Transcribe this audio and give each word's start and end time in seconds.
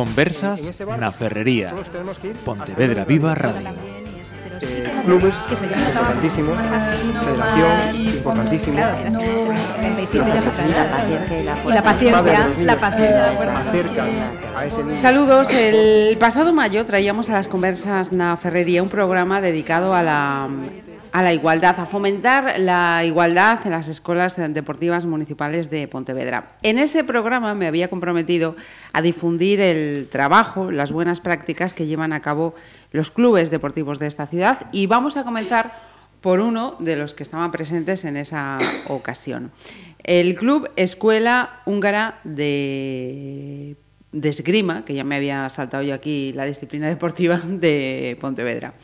Conversas 0.00 0.80
na 0.96 1.12
Ferrería. 1.12 1.76
Pontevedra 2.40 3.04
Viva 3.04 3.36
Radio. 3.36 3.68
Eh, 4.62 4.88
clubes 5.04 5.36
importantísimos, 5.52 6.56
federación 7.20 7.96
importantísimo. 8.16 8.78
Y 11.68 11.72
la 11.72 11.82
paciencia, 11.82 12.48
la 12.64 12.76
paciencia. 12.80 13.36
Saludos. 14.96 15.50
El 15.50 16.16
pasado 16.16 16.54
mayo 16.54 16.86
traíamos 16.86 17.28
a 17.28 17.34
las 17.34 17.48
conversas 17.48 18.08
na 18.10 18.40
Ferrería 18.40 18.82
un 18.82 18.88
programa 18.88 19.44
dedicado 19.44 19.92
a 19.92 20.00
la 20.00 20.48
a 21.12 21.22
la 21.22 21.32
igualdad, 21.32 21.78
a 21.80 21.86
fomentar 21.86 22.58
la 22.58 23.02
igualdad 23.04 23.58
en 23.64 23.72
las 23.72 23.88
escuelas 23.88 24.36
deportivas 24.36 25.06
municipales 25.06 25.70
de 25.70 25.88
Pontevedra. 25.88 26.56
En 26.62 26.78
ese 26.78 27.04
programa 27.04 27.54
me 27.54 27.66
había 27.66 27.88
comprometido 27.88 28.56
a 28.92 29.02
difundir 29.02 29.60
el 29.60 30.08
trabajo, 30.10 30.70
las 30.70 30.92
buenas 30.92 31.20
prácticas 31.20 31.72
que 31.72 31.86
llevan 31.86 32.12
a 32.12 32.20
cabo 32.20 32.54
los 32.92 33.10
clubes 33.10 33.50
deportivos 33.50 33.98
de 33.98 34.06
esta 34.06 34.26
ciudad 34.26 34.66
y 34.72 34.86
vamos 34.86 35.16
a 35.16 35.24
comenzar 35.24 35.90
por 36.20 36.40
uno 36.40 36.76
de 36.78 36.96
los 36.96 37.14
que 37.14 37.22
estaban 37.22 37.50
presentes 37.50 38.04
en 38.04 38.16
esa 38.16 38.58
ocasión. 38.88 39.52
El 40.02 40.34
Club 40.34 40.70
Escuela 40.76 41.60
Húngara 41.66 42.20
de, 42.24 43.76
Esgrima, 44.12 44.84
que 44.84 44.94
ya 44.94 45.04
me 45.04 45.16
había 45.16 45.48
saltado 45.48 45.82
yo 45.82 45.94
aquí 45.94 46.32
la 46.34 46.44
disciplina 46.44 46.88
deportiva 46.88 47.40
de 47.44 48.16
Pontevedra. 48.20 48.74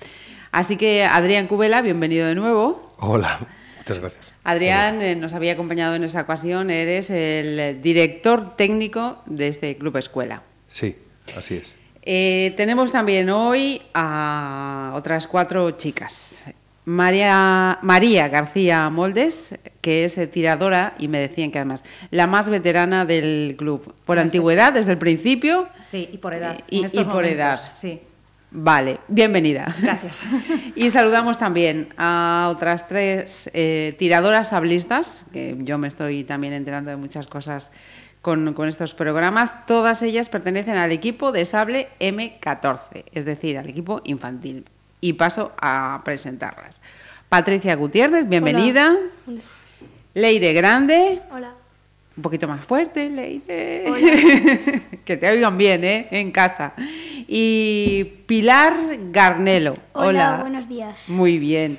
Así 0.56 0.78
que 0.78 1.04
Adrián 1.04 1.48
Cubela, 1.48 1.82
bienvenido 1.82 2.26
de 2.26 2.34
nuevo. 2.34 2.78
Hola, 2.96 3.40
muchas 3.76 3.98
gracias. 3.98 4.32
Adrián 4.42 5.02
eh, 5.02 5.14
nos 5.14 5.34
había 5.34 5.52
acompañado 5.52 5.96
en 5.96 6.02
esa 6.02 6.22
ocasión, 6.22 6.70
eres 6.70 7.10
el 7.10 7.82
director 7.82 8.56
técnico 8.56 9.18
de 9.26 9.48
este 9.48 9.76
club 9.76 9.98
escuela. 9.98 10.44
Sí, 10.70 10.96
así 11.36 11.56
es. 11.56 11.74
Eh, 12.00 12.54
tenemos 12.56 12.90
también 12.90 13.28
hoy 13.28 13.82
a 13.92 14.92
otras 14.94 15.26
cuatro 15.26 15.72
chicas. 15.72 16.42
María, 16.86 17.78
María 17.82 18.28
García 18.28 18.88
Moldes, 18.88 19.56
que 19.82 20.06
es 20.06 20.18
tiradora 20.30 20.94
y 20.98 21.08
me 21.08 21.18
decían 21.18 21.50
que 21.50 21.58
además 21.58 21.84
la 22.10 22.26
más 22.26 22.48
veterana 22.48 23.04
del 23.04 23.56
club. 23.58 23.92
Por 24.06 24.18
antigüedad, 24.18 24.72
desde 24.72 24.92
el 24.92 24.98
principio. 24.98 25.68
Sí, 25.82 26.08
y 26.10 26.16
por 26.16 26.32
edad. 26.32 26.56
y, 26.70 26.86
y 26.98 27.04
por 27.04 27.26
edad. 27.26 27.60
Sí. 27.74 28.00
Vale, 28.58 29.00
bienvenida. 29.06 29.66
Gracias. 29.82 30.24
y 30.74 30.90
saludamos 30.90 31.36
también 31.36 31.92
a 31.98 32.48
otras 32.50 32.88
tres 32.88 33.50
eh, 33.52 33.94
tiradoras 33.98 34.48
sablistas, 34.48 35.26
que 35.30 35.58
yo 35.60 35.76
me 35.76 35.88
estoy 35.88 36.24
también 36.24 36.54
enterando 36.54 36.90
de 36.90 36.96
muchas 36.96 37.26
cosas 37.26 37.70
con, 38.22 38.54
con, 38.54 38.66
estos 38.66 38.94
programas. 38.94 39.66
Todas 39.66 40.00
ellas 40.00 40.30
pertenecen 40.30 40.76
al 40.76 40.90
equipo 40.90 41.32
de 41.32 41.44
sable 41.44 41.88
M14, 42.00 43.04
es 43.12 43.26
decir, 43.26 43.58
al 43.58 43.68
equipo 43.68 44.00
infantil. 44.04 44.64
Y 45.02 45.12
paso 45.12 45.52
a 45.60 46.00
presentarlas. 46.02 46.80
Patricia 47.28 47.76
Gutiérrez, 47.76 48.26
bienvenida. 48.26 48.96
Hola. 49.26 49.40
Leire 50.14 50.54
Grande. 50.54 51.20
Hola. 51.30 51.55
Un 52.16 52.22
poquito 52.22 52.48
más 52.48 52.64
fuerte, 52.64 53.10
Leire. 53.10 53.84
Que 55.04 55.16
te 55.16 55.30
oigan 55.30 55.56
bien, 55.58 55.84
¿eh? 55.84 56.08
En 56.10 56.32
casa. 56.32 56.72
Y 57.28 58.04
Pilar 58.26 58.74
Garnelo. 59.12 59.74
Hola, 59.92 60.08
Hola. 60.08 60.38
buenos 60.40 60.68
días. 60.68 61.08
Muy 61.08 61.38
bien. 61.38 61.78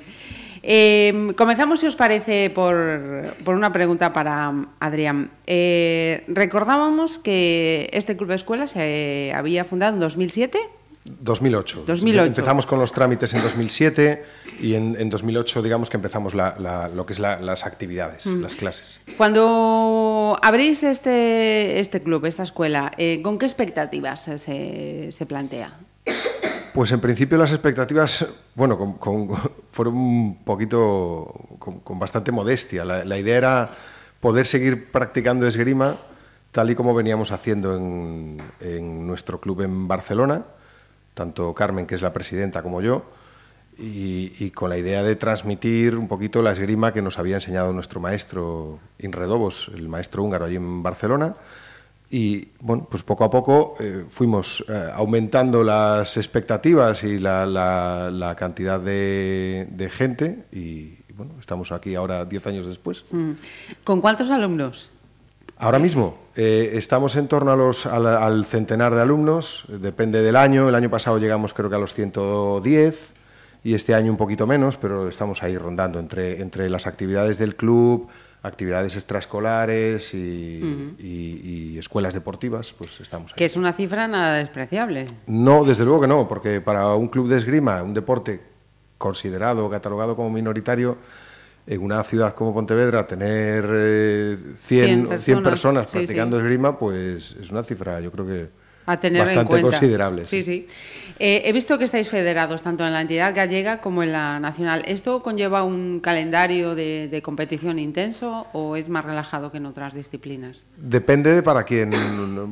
Eh, 0.62 1.32
comenzamos, 1.36 1.80
si 1.80 1.86
os 1.86 1.96
parece, 1.96 2.50
por, 2.50 3.34
por, 3.44 3.54
una 3.54 3.72
pregunta 3.72 4.12
para 4.12 4.52
Adrián. 4.80 5.30
Eh, 5.46 6.24
recordábamos 6.28 7.18
que 7.18 7.90
este 7.92 8.16
club 8.16 8.28
de 8.28 8.36
escuela 8.36 8.66
se 8.66 9.32
había 9.34 9.64
fundado 9.64 9.94
en 9.94 10.00
2007. 10.00 10.58
2008. 11.20 11.84
2008. 11.86 12.26
Empezamos 12.26 12.66
con 12.66 12.78
los 12.78 12.92
trámites 12.92 13.32
en 13.34 13.42
2007 13.42 14.24
y 14.60 14.74
en, 14.74 14.96
en 14.98 15.10
2008 15.10 15.62
digamos 15.62 15.90
que 15.90 15.96
empezamos 15.96 16.34
la, 16.34 16.56
la, 16.58 16.88
lo 16.88 17.06
que 17.06 17.12
es 17.12 17.18
la, 17.18 17.40
las 17.40 17.66
actividades, 17.66 18.26
mm. 18.26 18.40
las 18.40 18.54
clases. 18.54 19.00
Cuando 19.16 20.38
abrís 20.42 20.82
este, 20.82 21.80
este 21.80 22.02
club, 22.02 22.24
esta 22.26 22.42
escuela, 22.42 22.92
eh, 22.96 23.20
¿con 23.22 23.38
qué 23.38 23.46
expectativas 23.46 24.22
se, 24.22 25.10
se, 25.10 25.26
plantea? 25.26 25.72
Pues 26.74 26.92
en 26.92 27.00
principio 27.00 27.38
las 27.38 27.52
expectativas, 27.52 28.26
bueno, 28.54 28.78
con, 28.78 28.94
con, 28.94 29.28
fueron 29.72 29.96
un 29.96 30.36
poquito, 30.44 31.32
con, 31.58 31.80
con 31.80 31.98
bastante 31.98 32.32
modestia. 32.32 32.84
La, 32.84 33.04
la, 33.04 33.18
idea 33.18 33.36
era 33.36 33.70
poder 34.20 34.46
seguir 34.46 34.90
practicando 34.90 35.46
esgrima 35.46 35.96
tal 36.52 36.70
y 36.70 36.74
como 36.74 36.94
veníamos 36.94 37.30
haciendo 37.30 37.76
en, 37.76 38.40
en 38.60 39.06
nuestro 39.06 39.40
club 39.40 39.62
en 39.62 39.86
Barcelona 39.86 40.44
tanto 41.18 41.52
Carmen, 41.52 41.84
que 41.84 41.96
es 41.96 42.02
la 42.02 42.12
presidenta, 42.12 42.62
como 42.62 42.80
yo, 42.80 43.02
y, 43.76 44.50
con 44.50 44.70
la 44.70 44.78
idea 44.78 45.02
de 45.02 45.16
transmitir 45.16 45.96
un 45.96 46.06
poquito 46.06 46.42
la 46.42 46.52
esgrima 46.52 46.92
que 46.92 47.02
nos 47.02 47.18
había 47.18 47.36
enseñado 47.36 47.72
nuestro 47.72 48.00
maestro 48.00 48.78
Inredobos, 49.00 49.70
el 49.74 49.88
maestro 49.88 50.22
húngaro 50.22 50.44
allí 50.44 50.56
en 50.56 50.82
Barcelona. 50.82 51.34
Y 52.10 52.48
bueno, 52.60 52.86
pues 52.90 53.02
poco 53.02 53.24
a 53.24 53.30
poco 53.30 53.74
eh, 53.80 54.04
fuimos 54.08 54.64
eh, 54.68 54.90
aumentando 54.94 55.62
las 55.62 56.16
expectativas 56.16 57.02
y 57.04 57.18
la, 57.18 57.44
la, 57.44 58.10
la 58.10 58.34
cantidad 58.34 58.80
de, 58.80 59.68
de, 59.70 59.90
gente 59.90 60.46
y 60.50 60.96
bueno, 61.14 61.34
estamos 61.38 61.70
aquí 61.70 61.94
ahora 61.96 62.24
10 62.24 62.46
años 62.46 62.66
después. 62.66 63.04
Mm. 63.10 63.32
¿Con 63.84 64.00
cuántos 64.00 64.30
alumnos? 64.30 64.88
Ahora 65.60 65.80
mismo 65.80 66.16
eh, 66.36 66.70
estamos 66.74 67.16
en 67.16 67.26
torno 67.26 67.50
a 67.50 67.56
los, 67.56 67.84
al, 67.84 68.06
al, 68.06 68.46
centenar 68.46 68.94
de 68.94 69.02
alumnos, 69.02 69.64
depende 69.68 70.22
del 70.22 70.36
año. 70.36 70.68
El 70.68 70.74
año 70.76 70.88
pasado 70.88 71.18
llegamos 71.18 71.52
creo 71.52 71.68
que 71.68 71.74
a 71.74 71.80
los 71.80 71.94
110 71.94 73.14
y 73.64 73.74
este 73.74 73.94
año 73.94 74.12
un 74.12 74.16
poquito 74.16 74.46
menos, 74.46 74.76
pero 74.76 75.08
estamos 75.08 75.42
ahí 75.42 75.58
rondando 75.58 75.98
entre, 75.98 76.40
entre 76.40 76.70
las 76.70 76.86
actividades 76.86 77.38
del 77.38 77.56
club, 77.56 78.08
actividades 78.42 78.94
extraescolares 78.94 80.14
y, 80.14 80.60
uh 80.62 80.66
-huh. 80.66 80.94
y, 81.00 81.72
y, 81.74 81.78
escuelas 81.78 82.14
deportivas, 82.14 82.72
pues 82.78 83.00
estamos 83.00 83.32
ahí. 83.32 83.36
Que 83.36 83.46
es 83.46 83.56
una 83.56 83.72
cifra 83.72 84.06
nada 84.06 84.36
despreciable. 84.36 85.08
No, 85.26 85.64
desde 85.64 85.84
luego 85.84 86.02
que 86.02 86.06
no, 86.06 86.28
porque 86.28 86.60
para 86.60 86.94
un 86.94 87.08
club 87.08 87.28
de 87.28 87.36
esgrima, 87.36 87.82
un 87.82 87.94
deporte 87.94 88.40
considerado, 88.96 89.68
catalogado 89.68 90.14
como 90.14 90.30
minoritario, 90.30 90.98
en 91.68 91.82
una 91.82 92.02
ciudad 92.02 92.34
como 92.34 92.54
Pontevedra 92.54 93.06
tener 93.06 93.64
eh, 93.70 94.36
100, 94.58 94.58
100, 94.66 95.08
personas, 95.08 95.24
100 95.24 95.42
personas 95.44 95.86
practicando 95.86 96.36
sí, 96.38 96.42
esgrima, 96.42 96.78
pues 96.78 97.36
es 97.40 97.50
una 97.50 97.62
cifra, 97.62 98.00
yo 98.00 98.10
creo 98.10 98.26
que 98.26 98.48
a 98.86 98.98
tener 98.98 99.20
bastante 99.20 99.40
en 99.40 99.46
cuenta. 99.46 99.70
considerable. 99.78 100.26
Sí, 100.26 100.42
sí. 100.42 100.66
Eh, 101.18 101.42
he 101.44 101.52
visto 101.52 101.76
que 101.76 101.84
estáis 101.84 102.08
federados 102.08 102.62
tanto 102.62 102.86
en 102.86 102.92
la 102.94 103.02
entidad 103.02 103.34
gallega 103.36 103.82
como 103.82 104.02
en 104.02 104.12
la 104.12 104.40
nacional. 104.40 104.82
¿Esto 104.86 105.22
conlleva 105.22 105.62
un 105.62 106.00
calendario 106.00 106.74
de, 106.74 107.08
de 107.08 107.20
competición 107.20 107.78
intenso 107.78 108.46
o 108.54 108.76
es 108.76 108.88
más 108.88 109.04
relajado 109.04 109.52
que 109.52 109.58
en 109.58 109.66
otras 109.66 109.92
disciplinas? 109.92 110.64
Depende 110.78 111.34
de 111.34 111.42
para 111.42 111.64
quién, 111.64 111.90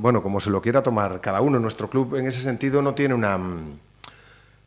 bueno, 0.02 0.22
como 0.22 0.38
se 0.40 0.50
lo 0.50 0.60
quiera 0.60 0.82
tomar 0.82 1.22
cada 1.22 1.40
uno. 1.40 1.58
Nuestro 1.58 1.88
club 1.88 2.16
en 2.16 2.26
ese 2.26 2.42
sentido 2.42 2.82
no 2.82 2.94
tiene 2.94 3.14
una 3.14 3.38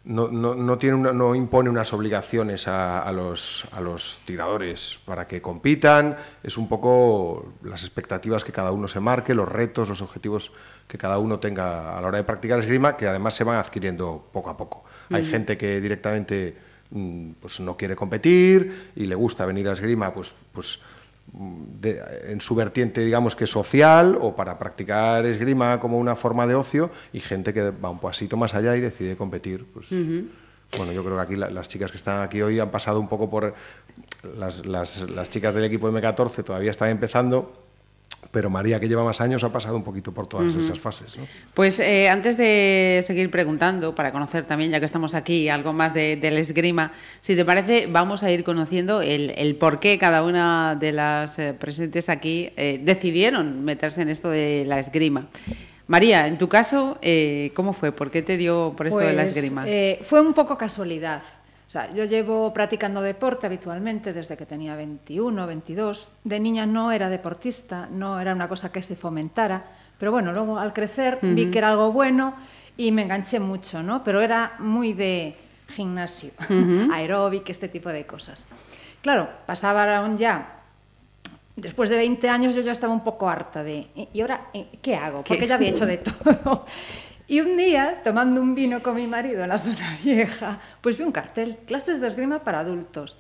no, 0.10 0.28
no, 0.28 0.56
no, 0.56 0.78
tiene 0.80 0.96
una, 0.96 1.14
no 1.14 1.36
impone 1.36 1.70
unas 1.70 1.94
obligaciones 1.94 2.68
a, 2.68 3.00
a, 3.04 3.12
los, 3.12 3.66
a 3.74 3.80
los 3.80 4.18
tiradores 4.26 4.98
para 5.06 5.28
que 5.28 5.40
compitan, 5.40 6.18
es 6.42 6.58
un 6.58 6.68
poco 6.68 7.54
las 7.62 7.84
expectativas 7.84 8.44
que 8.44 8.52
cada 8.52 8.72
uno 8.72 8.88
se 8.88 9.00
marque, 9.00 9.36
los 9.36 9.48
retos, 9.48 9.88
los 9.88 10.02
objetivos 10.02 10.52
que 10.88 10.98
cada 10.98 11.20
uno 11.20 11.40
tenga 11.40 11.96
a 11.96 12.02
la 12.02 12.08
hora 12.08 12.18
de 12.18 12.24
practicar 12.24 12.58
esgrima, 12.58 12.98
que 12.98 13.08
además 13.08 13.36
se 13.36 13.44
van 13.44 13.58
adquiriendo 13.58 14.28
poco 14.34 14.50
a 14.50 14.58
poco. 14.58 14.84
Hay 15.12 15.26
gente 15.26 15.60
que 15.60 15.80
directamente 15.80 16.58
mm, 16.90 17.34
pues, 17.40 17.60
no 17.60 17.78
quiere 17.78 17.96
competir 17.96 18.92
y 18.96 19.06
le 19.06 19.14
gusta 19.14 19.46
venir 19.46 19.70
a 19.70 19.74
esgrima 19.74 20.12
pues, 20.12 20.34
pues 20.52 20.80
de, 21.34 22.02
en 22.28 22.42
su 22.42 22.56
vertiente, 22.56 23.04
digamos 23.04 23.36
que 23.36 23.48
social 23.48 24.18
o 24.20 24.36
para 24.36 24.58
practicar 24.58 25.26
esgrima 25.26 25.80
como 25.80 25.98
una 25.98 26.16
forma 26.16 26.48
de 26.48 26.56
ocio 26.56 26.90
y 27.14 27.20
gente 27.20 27.54
que 27.54 27.72
va 27.72 27.90
un 27.90 28.00
pasito 28.00 28.38
más 28.38 28.56
allá 28.56 28.76
y 28.76 28.82
decide 28.82 29.16
competir. 29.16 29.66
Pues, 29.74 29.92
uh 29.92 29.96
-huh. 29.96 30.28
Bueno, 30.78 30.92
yo 30.92 31.04
creo 31.04 31.16
que 31.16 31.22
aquí 31.22 31.36
la, 31.36 31.50
las 31.50 31.68
chicas 31.68 31.92
que 31.92 31.98
están 31.98 32.22
aquí 32.22 32.42
hoy 32.42 32.60
han 32.60 32.70
pasado 32.70 33.00
un 33.00 33.08
poco 33.08 33.30
por... 33.30 33.54
Las, 34.38 34.66
las, 34.66 35.10
las 35.10 35.30
chicas 35.30 35.56
del 35.56 35.64
equipo 35.64 35.90
M14 35.90 36.44
todavía 36.44 36.72
están 36.72 36.90
empezando 36.90 37.69
pero 38.32 38.50
María, 38.50 38.80
que 38.80 38.88
lleva 38.88 39.04
más 39.04 39.22
años, 39.22 39.44
ha 39.44 39.52
pasado 39.52 39.76
un 39.76 39.84
poquito 39.84 40.12
por 40.12 40.28
todas 40.28 40.54
uh 40.54 40.60
-huh. 40.60 40.64
esas 40.64 40.80
fases. 40.80 41.18
¿no? 41.18 41.24
Pues 41.54 41.80
eh, 41.80 42.10
antes 42.10 42.38
de 42.38 43.04
seguir 43.06 43.32
preguntando, 43.32 43.96
para 43.96 44.12
conocer 44.12 44.46
también, 44.46 44.72
ya 44.72 44.80
que 44.80 44.86
estamos 44.86 45.14
aquí, 45.16 45.50
algo 45.50 45.74
más 45.74 45.94
de, 45.94 46.16
del 46.16 46.38
esgrima, 46.38 46.92
si 47.22 47.36
te 47.36 47.46
parece, 47.46 47.88
vamos 47.88 48.24
a 48.24 48.32
ir 48.32 48.44
conociendo 48.44 49.02
el, 49.02 49.34
el 49.38 49.56
por 49.56 49.80
qué 49.80 49.98
cada 49.98 50.24
una 50.24 50.76
de 50.80 50.92
las 50.92 51.40
eh, 51.40 51.54
presentes 51.54 52.10
aquí 52.10 52.52
eh, 52.56 52.80
decidieron 52.84 53.64
meterse 53.64 54.02
en 54.02 54.10
esto 54.10 54.30
de 54.30 54.66
la 54.68 54.80
esgrima. 54.80 55.28
María, 55.88 56.28
en 56.28 56.38
tu 56.38 56.48
caso, 56.48 57.00
eh, 57.02 57.52
¿cómo 57.56 57.74
fue? 57.74 57.92
¿Por 57.92 58.12
qué 58.12 58.22
te 58.22 58.38
dio 58.38 58.74
por 58.78 58.86
esto 58.86 58.98
pues, 58.98 59.08
de 59.08 59.14
la 59.14 59.24
esgrima? 59.24 59.64
Eh, 59.68 60.00
fue 60.04 60.22
un 60.22 60.36
poco 60.36 60.56
casualidad. 60.56 61.24
O 61.70 61.72
sea, 61.72 61.94
yo 61.94 62.04
llevo 62.04 62.52
practicando 62.52 63.00
deporte 63.00 63.46
habitualmente 63.46 64.12
desde 64.12 64.36
que 64.36 64.48
tenía 64.48 64.76
21, 64.76 65.46
22. 65.46 66.10
De 66.24 66.40
niña 66.40 66.66
no 66.66 66.92
era 66.92 67.10
deportista, 67.10 67.88
no 67.92 68.20
era 68.20 68.34
una 68.34 68.48
cosa 68.48 68.72
que 68.72 68.82
se 68.82 68.96
fomentara, 68.96 69.64
Pero 70.00 70.12
bueno, 70.12 70.34
luego 70.34 70.58
al 70.58 70.74
crecer 70.74 71.20
vi 71.22 71.52
que 71.52 71.60
era 71.60 71.70
algo 71.70 71.92
bueno 71.92 72.34
y 72.76 72.92
me 72.92 73.04
enganché 73.04 73.40
mucho, 73.40 73.84
¿no? 73.84 74.04
Pero 74.04 74.20
era 74.20 74.56
muy 74.58 74.94
de 74.94 75.36
gimnasio, 75.68 76.32
aeróbic, 76.92 77.48
este 77.52 77.68
tipo 77.68 77.90
de 77.90 78.04
cosas. 78.04 78.48
Claro, 79.04 79.30
pasaban 79.46 80.18
ya 80.18 80.62
después 81.56 81.92
de 81.92 81.98
20 81.98 82.30
años 82.30 82.56
yo 82.56 82.62
ya 82.62 82.72
estaba 82.72 82.94
un 82.94 83.04
poco 83.04 83.30
harta 83.30 83.62
de, 83.64 83.86
¿y 84.12 84.22
ahora 84.22 84.48
eh, 84.56 84.80
qué 84.82 84.96
hago? 84.96 85.24
Porque 85.24 85.46
ya 85.46 85.54
había 85.54 85.70
hecho 85.70 85.86
de 85.86 85.98
todo. 86.24 86.66
Y 87.30 87.42
un 87.42 87.56
día, 87.56 88.02
tomando 88.04 88.42
un 88.42 88.56
vino 88.56 88.82
con 88.82 88.96
mi 88.96 89.06
marido 89.06 89.44
en 89.44 89.50
la 89.50 89.60
zona 89.60 90.00
vieja, 90.04 90.60
pues 90.82 90.98
vi 90.98 91.04
un 91.04 91.12
cartel, 91.12 91.60
clases 91.68 92.02
de 92.02 92.08
esgrima 92.08 92.40
para 92.40 92.60
adultos. 92.60 93.20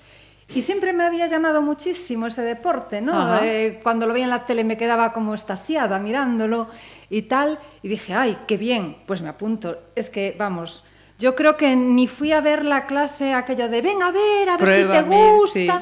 Y 0.53 0.63
siempre 0.63 0.93
me 0.93 1.03
había 1.03 1.27
llamado 1.27 1.61
muchísimo 1.61 2.25
ese 2.25 2.41
deporte, 2.41 3.01
¿no? 3.01 3.37
Eh, 3.43 3.79
cuando 3.83 4.07
lo 4.07 4.13
veía 4.13 4.25
en 4.25 4.31
la 4.31 4.47
tele 4.47 4.63
me 4.63 4.77
quedaba 4.77 5.13
como 5.13 5.35
estasiada 5.35 5.99
mirándolo 5.99 6.69
y 7.07 7.21
tal. 7.21 7.59
Y 7.83 7.87
dije, 7.87 8.15
ay, 8.15 8.35
qué 8.47 8.57
bien, 8.57 8.97
pues 9.05 9.21
me 9.21 9.29
apunto. 9.29 9.77
Es 9.95 10.09
que, 10.09 10.35
vamos, 10.39 10.83
yo 11.19 11.35
creo 11.35 11.55
que 11.55 11.75
ni 11.75 12.07
fui 12.07 12.31
a 12.31 12.41
ver 12.41 12.65
la 12.65 12.87
clase 12.87 13.35
aquello 13.35 13.69
de, 13.69 13.83
ven 13.83 14.01
a 14.01 14.09
ver, 14.09 14.49
a 14.49 14.57
ver 14.57 14.87
si 14.87 14.91
te 14.91 15.01
gusta. 15.03 15.81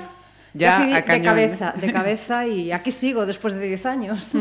Ya 0.57 1.01
de 1.01 1.21
cabeza, 1.21 1.73
de 1.79 1.93
cabeza 1.93 2.47
y 2.47 2.71
aquí 2.71 2.91
sigo 2.91 3.25
después 3.25 3.53
de 3.53 3.67
10 3.67 3.85
años. 3.85 4.29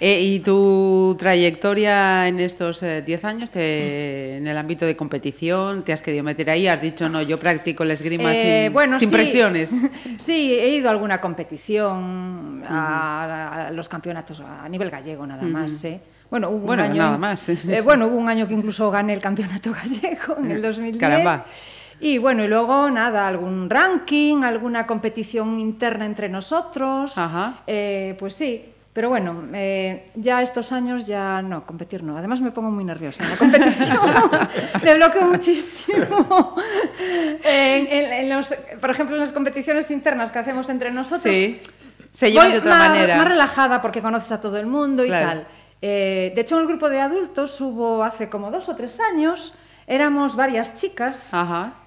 Eh, 0.00 0.20
¿Y 0.20 0.40
tu 0.40 1.16
trayectoria 1.18 2.26
en 2.26 2.40
estos 2.40 2.80
10 2.80 3.08
eh, 3.08 3.20
años 3.22 3.50
en 3.54 4.46
el 4.46 4.58
ámbito 4.58 4.84
de 4.84 4.96
competición? 4.96 5.84
¿Te 5.84 5.92
has 5.92 6.02
querido 6.02 6.24
meter 6.24 6.50
ahí? 6.50 6.66
¿Has 6.66 6.80
dicho, 6.80 7.08
no, 7.08 7.22
yo 7.22 7.38
practico 7.38 7.84
el 7.84 7.92
esgrima 7.92 8.34
eh, 8.34 8.64
sin, 8.64 8.72
bueno, 8.72 8.98
sin 8.98 9.10
presiones? 9.10 9.70
Sí, 10.16 10.52
he 10.52 10.70
ido 10.70 10.88
a 10.88 10.92
alguna 10.92 11.20
competición, 11.20 12.62
a, 12.66 13.70
los 13.72 13.88
campeonatos 13.88 14.40
a 14.40 14.68
nivel 14.68 14.90
gallego 14.90 15.26
nada 15.26 15.42
más, 15.42 15.86
Bueno, 16.30 16.50
hubo 16.50 16.72
un 16.72 16.80
año, 16.80 16.94
nada 16.94 17.18
más. 17.18 17.46
bueno, 17.84 18.06
hubo 18.06 18.16
un 18.16 18.28
año 18.28 18.48
que 18.48 18.54
incluso 18.54 18.90
gané 18.90 19.12
el 19.12 19.20
campeonato 19.20 19.72
gallego 19.82 20.38
en 20.38 20.50
el 20.50 20.62
2010. 20.62 21.00
Caramba. 21.00 21.44
Y 22.02 22.18
bueno, 22.18 22.42
y 22.42 22.48
luego 22.48 22.90
nada, 22.90 23.28
algún 23.28 23.70
ranking, 23.70 24.42
alguna 24.42 24.88
competición 24.88 25.60
interna 25.60 26.04
entre 26.04 26.28
nosotros. 26.28 27.14
Eh, 27.64 28.16
pues 28.18 28.34
sí, 28.34 28.64
pero 28.92 29.08
bueno, 29.08 29.44
eh, 29.54 30.10
ya 30.16 30.42
estos 30.42 30.72
años 30.72 31.06
ya 31.06 31.40
no, 31.42 31.64
competir 31.64 32.02
no. 32.02 32.18
Además 32.18 32.40
me 32.40 32.50
pongo 32.50 32.72
muy 32.72 32.82
nerviosa 32.82 33.22
en 33.22 33.30
la 33.30 33.36
competición. 33.36 33.98
me 34.84 34.94
bloqueo 34.96 35.28
muchísimo. 35.28 36.56
en, 37.44 38.28
los, 38.28 38.52
por 38.80 38.90
ejemplo, 38.90 39.14
en 39.14 39.20
las 39.20 39.32
competiciones 39.32 39.88
internas 39.92 40.32
que 40.32 40.40
hacemos 40.40 40.68
entre 40.70 40.90
nosotros. 40.90 41.32
Sí, 41.32 41.60
se 42.10 42.32
llevan 42.32 42.50
de 42.50 42.58
otra 42.58 42.78
manera. 42.78 43.16
Más 43.16 43.28
relajada 43.28 43.80
porque 43.80 44.02
conoces 44.02 44.32
a 44.32 44.40
todo 44.40 44.58
el 44.58 44.66
mundo 44.66 45.04
y 45.04 45.08
tal. 45.08 45.46
Eh, 45.80 46.32
de 46.34 46.40
hecho, 46.40 46.56
en 46.56 46.62
el 46.62 46.66
grupo 46.66 46.88
de 46.88 47.00
adultos 47.00 47.60
hubo 47.60 48.02
hace 48.02 48.28
como 48.28 48.50
dos 48.50 48.68
o 48.68 48.74
tres 48.74 48.98
años 48.98 49.54
éramos 49.86 50.36
varias 50.36 50.76
chicas, 50.80 51.30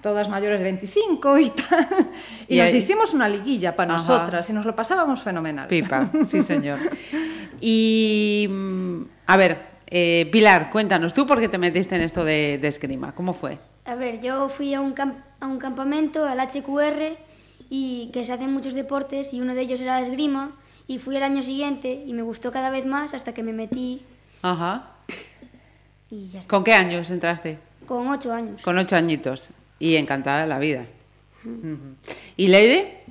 todas 0.02 0.30
mayores 0.30 0.60
de 0.60 0.64
25 0.66 1.38
y 1.38 1.50
tal, 1.52 1.88
y, 2.48 2.58
nos 2.58 2.74
hicimos 2.74 3.14
una 3.14 3.30
liguilla 3.30 3.76
para 3.76 3.94
nosotras 3.94 4.50
y 4.50 4.54
nos 4.54 4.66
lo 4.66 4.76
pasábamos 4.76 5.22
fenomenal. 5.22 5.68
Pipa, 5.68 6.10
sí 6.28 6.42
señor. 6.44 6.80
Y, 7.62 8.48
mm, 8.50 9.02
a 9.28 9.38
ver, 9.38 9.58
eh, 9.88 10.28
Pilar, 10.32 10.70
cuéntanos, 10.72 11.14
¿tú 11.14 11.26
por 11.26 11.40
qué 11.40 11.48
te 11.48 11.58
metiste 11.58 11.96
en 11.96 12.02
esto 12.02 12.24
de, 12.24 12.56
esgrima? 12.56 13.14
¿Cómo 13.14 13.34
fue? 13.34 13.58
A 13.86 13.96
ver, 13.96 14.20
yo 14.20 14.50
fui 14.50 14.74
a 14.74 14.82
un, 14.82 14.96
a 15.40 15.48
un 15.48 15.58
campamento, 15.58 16.26
al 16.26 16.40
HQR, 16.40 17.18
y 17.70 18.10
que 18.12 18.24
se 18.24 18.34
hacen 18.34 18.52
muchos 18.52 18.74
deportes, 18.74 19.34
y 19.34 19.42
uno 19.42 19.54
de 19.54 19.62
ellos 19.62 19.80
era 19.80 20.02
esgrima, 20.02 20.52
y 20.88 21.00
fui 21.00 21.16
el 21.16 21.24
año 21.24 21.44
siguiente, 21.44 22.04
y 22.06 22.14
me 22.14 22.22
gustó 22.22 22.52
cada 22.52 22.70
vez 22.70 22.86
más 22.86 23.14
hasta 23.14 23.34
que 23.34 23.44
me 23.44 23.54
metí. 23.54 24.04
Ajá. 24.42 24.92
Y 26.12 26.30
ya 26.30 26.42
¿Con 26.48 26.64
qué 26.64 26.72
años 26.72 27.10
entraste? 27.10 27.58
Con 27.86 28.08
ocho 28.08 28.34
años. 28.34 28.62
Con 28.62 28.78
ocho 28.78 28.96
añitos. 28.96 29.50
Y 29.80 29.96
encantada 29.96 30.42
de 30.42 30.48
la 30.48 30.60
vida. 30.60 30.86
¿Y 32.38 32.48
Leire? 32.48 33.04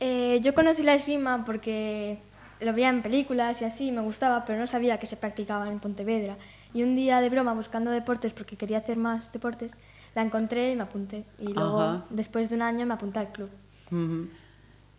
Eh, 0.00 0.40
yo 0.42 0.54
conocí 0.54 0.82
la 0.82 0.94
esgrima 0.94 1.44
porque 1.44 2.18
lo 2.60 2.72
veía 2.72 2.88
en 2.88 3.02
películas 3.02 3.60
y 3.62 3.64
así, 3.64 3.92
me 3.92 4.00
gustaba, 4.00 4.44
pero 4.44 4.58
no 4.58 4.66
sabía 4.66 4.98
que 4.98 5.06
se 5.06 5.16
practicaba 5.16 5.70
en 5.70 5.78
Pontevedra. 5.80 6.36
Y 6.72 6.82
un 6.82 6.96
día 6.96 7.20
de 7.20 7.30
broma, 7.30 7.54
buscando 7.54 7.90
deportes, 7.90 8.32
porque 8.32 8.56
quería 8.56 8.78
hacer 8.78 8.96
más 8.96 9.32
deportes, 9.32 9.72
la 10.14 10.22
encontré 10.22 10.72
y 10.72 10.76
me 10.76 10.82
apunté. 10.82 11.24
Y 11.38 11.52
luego, 11.52 12.02
después 12.10 12.50
de 12.50 12.56
un 12.56 12.62
año, 12.62 12.86
me 12.86 12.94
apunté 12.94 13.20
al 13.20 13.30
club. 13.30 13.50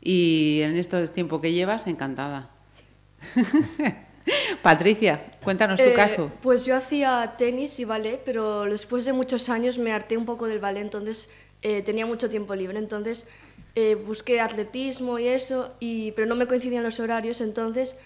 Y 0.02 0.62
en 0.62 0.78
estos 0.78 1.12
tiempo 1.12 1.42
que 1.42 1.52
llevas, 1.52 1.88
encantada. 1.88 2.50
Sí. 2.69 2.84
Patricia, 4.62 5.25
cuéntanos 5.44 5.80
tu 5.80 5.89
eh, 5.89 5.94
caso. 5.94 6.31
Pues 6.42 6.66
yo 6.66 6.75
hacía 6.75 7.36
tenis 7.38 7.80
y 7.80 7.86
ballet, 7.86 8.22
pero 8.24 8.63
después 8.63 9.06
de 9.06 9.13
muchos 9.13 9.50
años 9.50 9.77
me 9.77 9.92
harté 9.92 10.18
un 10.18 10.25
poco 10.25 10.48
del 10.48 10.60
ballet, 10.60 10.81
entonces 10.81 11.30
eh, 11.62 11.81
tenía 11.81 12.06
mucho 12.06 12.30
tiempo 12.30 12.56
libre, 12.56 12.80
entonces 12.80 13.27
eh, 13.75 13.95
busqué 13.95 14.42
atletismo 14.42 15.19
y 15.19 15.27
eso, 15.27 15.72
y, 15.80 16.12
pero 16.12 16.27
no 16.27 16.36
me 16.36 16.48
coincidían 16.48 16.83
los 16.83 17.00
horarios, 17.00 17.42
entonces 17.42 17.98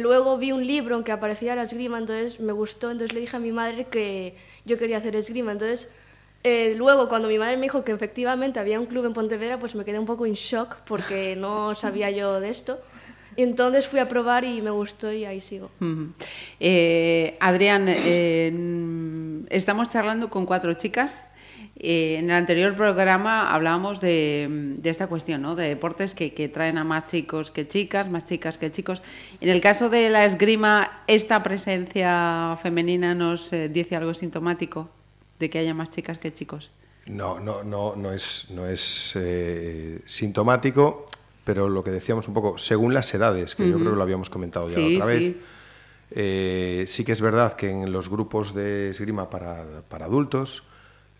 luego 0.00 0.38
vi 0.38 0.52
un 0.52 0.66
libro 0.66 0.96
en 0.96 1.04
que 1.04 1.12
aparecía 1.12 1.54
la 1.54 1.64
esgrima, 1.64 1.98
entonces 1.98 2.40
me 2.40 2.52
gustó, 2.52 2.90
entonces 2.90 3.12
le 3.12 3.20
dije 3.20 3.36
a 3.36 3.40
mi 3.40 3.52
madre 3.52 3.84
que 3.84 4.34
yo 4.64 4.78
quería 4.78 4.96
hacer 4.96 5.14
esgrima, 5.16 5.52
entonces 5.52 5.90
luego 6.76 7.10
cuando 7.10 7.28
mi 7.28 7.36
madre 7.36 7.58
me 7.58 7.64
dijo 7.64 7.84
que 7.84 7.92
efectivamente 7.92 8.58
había 8.58 8.80
un 8.80 8.86
club 8.86 9.04
en 9.04 9.12
Pontevedra, 9.12 9.58
pues 9.58 9.74
me 9.74 9.84
quedé 9.84 9.98
un 9.98 10.06
poco 10.06 10.24
en 10.24 10.32
shock 10.32 10.76
porque 10.86 11.36
no 11.36 11.74
sabía 11.74 12.10
yo 12.10 12.40
de 12.40 12.48
esto. 12.48 12.80
Y 13.36 13.42
entonces 13.42 13.88
fui 13.88 13.98
a 13.98 14.08
probar 14.08 14.44
y 14.44 14.60
me 14.62 14.70
gustó 14.70 15.12
y 15.12 15.24
ahí 15.24 15.40
sigo. 15.40 15.70
Eh, 16.60 17.36
Adrián, 17.40 17.88
estamos 19.48 19.88
charlando 19.88 20.30
con 20.30 20.46
cuatro 20.46 20.74
chicas. 20.74 21.26
Eh, 21.76 22.16
en 22.18 22.26
el 22.26 22.36
anterior 22.36 22.76
programa 22.76 23.52
hablábamos 23.52 24.00
de, 24.00 24.78
esta 24.84 25.06
cuestión, 25.06 25.42
¿no? 25.42 25.56
de 25.56 25.68
deportes 25.68 26.14
que, 26.14 26.30
traen 26.52 26.78
a 26.78 26.84
más 26.84 27.06
chicos 27.06 27.50
que 27.50 27.66
chicas, 27.66 28.08
más 28.08 28.24
chicas 28.24 28.58
que 28.58 28.70
chicos. 28.70 29.02
En 29.40 29.48
el 29.48 29.60
caso 29.60 29.88
de 29.88 30.10
la 30.10 30.24
esgrima, 30.24 31.02
¿esta 31.06 31.42
presencia 31.42 32.58
femenina 32.62 33.14
nos 33.14 33.52
eh, 33.52 33.68
dice 33.68 33.96
algo 33.96 34.14
sintomático 34.14 34.90
de 35.38 35.50
que 35.50 35.58
haya 35.58 35.74
más 35.74 35.90
chicas 35.90 36.18
que 36.18 36.32
chicos? 36.32 36.70
No, 37.06 37.40
no, 37.40 37.64
no, 37.64 37.96
no 37.96 38.12
es, 38.12 38.46
no 38.50 38.68
es 38.68 39.18
sintomático 40.06 41.06
pero 41.44 41.68
lo 41.68 41.82
que 41.82 41.90
decíamos 41.90 42.28
un 42.28 42.34
poco, 42.34 42.58
según 42.58 42.94
las 42.94 43.12
edades, 43.14 43.54
que 43.54 43.68
yo 43.68 43.78
creo 43.78 43.90
que 43.90 43.96
lo 43.96 44.02
habíamos 44.02 44.30
comentado 44.30 44.68
ya 44.68 44.78
otra 44.78 45.06
vez, 45.06 45.36
eh, 46.10 46.84
sí 46.86 47.04
que 47.04 47.12
es 47.12 47.20
verdad 47.20 47.54
que 47.54 47.70
en 47.70 47.90
los 47.90 48.08
grupos 48.08 48.54
de 48.54 48.90
esgrima 48.90 49.30
para, 49.30 49.82
para 49.88 50.04
adultos 50.04 50.64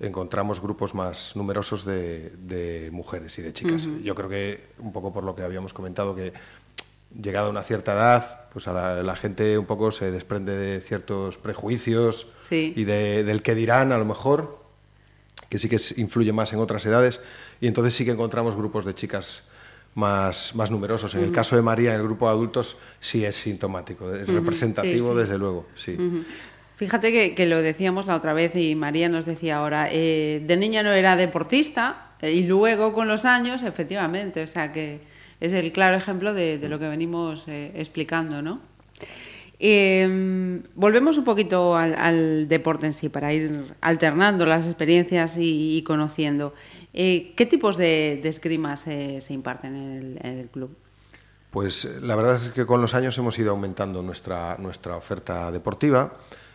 encontramos 0.03 0.61
grupos 0.61 0.95
más 0.95 1.37
numerosos 1.37 1.85
de, 1.85 2.91
mujeres 2.93 3.39
y 3.39 3.43
de 3.43 3.53
chicas. 3.53 3.89
Yo 4.03 4.15
creo 4.15 4.29
que 4.29 4.65
un 4.79 4.93
poco 4.93 5.13
por 5.13 5.25
lo 5.25 5.35
que 5.35 5.43
habíamos 5.43 5.73
comentado, 5.73 6.15
que 6.15 6.33
llegada 7.21 7.47
a 7.47 7.51
una 7.51 7.63
cierta 7.63 7.93
edad, 7.95 8.49
pues 8.53 8.67
a 8.67 9.03
la, 9.03 9.17
gente 9.17 9.57
un 9.57 9.67
poco 9.67 9.93
se 9.93 10.11
desprende 10.11 10.57
de 10.57 10.81
ciertos 10.81 11.39
prejuicios 11.39 12.27
y 12.51 12.85
de, 12.85 13.23
del 13.23 13.43
que 13.43 13.55
dirán 13.55 13.93
a 13.93 13.99
lo 13.99 14.05
mejor, 14.05 14.59
que 15.49 15.59
sí 15.59 15.69
que 15.69 15.79
influye 15.97 16.33
más 16.33 16.53
en 16.53 16.59
otras 16.59 16.85
edades, 16.85 17.21
y 17.61 17.69
entonces 17.69 17.95
sí 17.95 18.05
que 18.05 18.11
encontramos 18.11 18.57
grupos 18.57 18.85
de 18.85 18.95
chicas 18.95 19.45
más, 19.95 20.55
más 20.55 20.71
numerosos. 20.71 21.15
En 21.15 21.25
el 21.25 21.33
caso 21.33 21.57
de 21.57 21.63
María, 21.63 21.91
en 21.95 22.01
el 22.01 22.05
grupo 22.05 22.27
de 22.27 22.33
adultos, 22.33 22.79
sí 23.01 23.25
es 23.25 23.37
sintomático, 23.37 24.13
es 24.15 24.29
representativo, 24.29 25.15
desde 25.15 25.39
luego. 25.39 25.67
Sí. 25.77 25.97
Fíjate 26.77 27.35
que, 27.35 27.47
lo 27.47 27.63
decíamos 27.63 28.07
la 28.07 28.17
otra 28.17 28.33
vez 28.33 28.57
y 28.57 28.75
María 28.75 29.09
nos 29.09 29.27
decía 29.27 29.59
ahora, 29.59 29.89
eh, 29.91 30.43
de 30.45 30.57
niña 30.57 30.83
no 30.83 30.91
era 30.93 31.17
deportista 31.17 32.13
eh, 32.21 32.33
y 32.33 32.47
luego 32.47 32.93
con 32.93 33.07
los 33.07 33.25
años, 33.25 33.63
efectivamente, 33.63 34.43
o 34.43 34.47
sea 34.47 34.73
que 34.73 35.01
es 35.41 35.53
el 35.53 35.71
claro 35.73 35.97
ejemplo 35.97 36.35
de, 36.35 36.59
lo 36.69 36.79
que 36.79 36.89
venimos 36.89 37.45
eh, 37.47 37.73
explicando, 37.77 38.43
¿no? 38.43 38.61
Em, 39.65 40.65
volvemos 40.75 41.19
un 41.19 41.25
poquito 41.25 41.77
al, 41.77 42.49
deporte 42.49 42.87
en 42.87 42.95
sí 42.95 43.09
para 43.09 43.33
ir 43.33 43.75
alternando 43.81 44.45
las 44.45 44.67
experiencias 44.67 45.37
y 45.39 45.85
conociendo. 45.87 46.53
Eh, 46.95 47.33
¿Qué 47.37 47.47
tipos 47.47 47.77
de, 47.77 48.21
escrimas 48.25 48.81
se 48.81 49.25
imparten 49.31 49.75
en 50.21 50.39
el, 50.39 50.49
club? 50.49 50.77
Pues 51.51 51.85
la 52.03 52.17
verdad 52.17 52.37
es 52.37 52.51
que 52.51 52.67
con 52.67 52.81
los 52.81 52.95
años 52.95 53.17
hemos 53.19 53.39
ido 53.39 53.51
aumentando 53.51 54.03
nuestra, 54.03 54.57
nuestra 54.59 54.97
oferta 54.97 55.51
deportiva. 55.51 56.15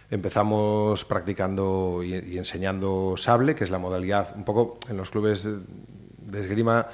Empezamos 0.09 1.05
practicando 1.05 2.01
y, 2.03 2.37
enseñando 2.37 3.15
sable, 3.17 3.55
que 3.55 3.63
es 3.63 3.69
la 3.69 3.77
modalidad, 3.77 4.33
un 4.35 4.45
poco 4.45 4.79
en 4.89 4.97
los 4.97 5.09
clubes 5.09 5.43
de, 5.43 6.39
esgrima 6.39 6.87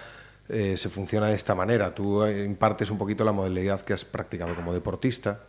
eh, 0.50 0.78
se 0.78 0.90
funciona 0.90 1.28
de 1.28 1.36
esta 1.36 1.54
manera. 1.54 1.94
Tú 1.94 2.26
impartes 2.26 2.90
un 2.90 2.98
poquito 2.98 3.24
la 3.24 3.32
modalidad 3.32 3.82
que 3.82 3.94
has 3.94 4.04
practicado 4.04 4.56
como 4.56 4.74
deportista. 4.74 5.42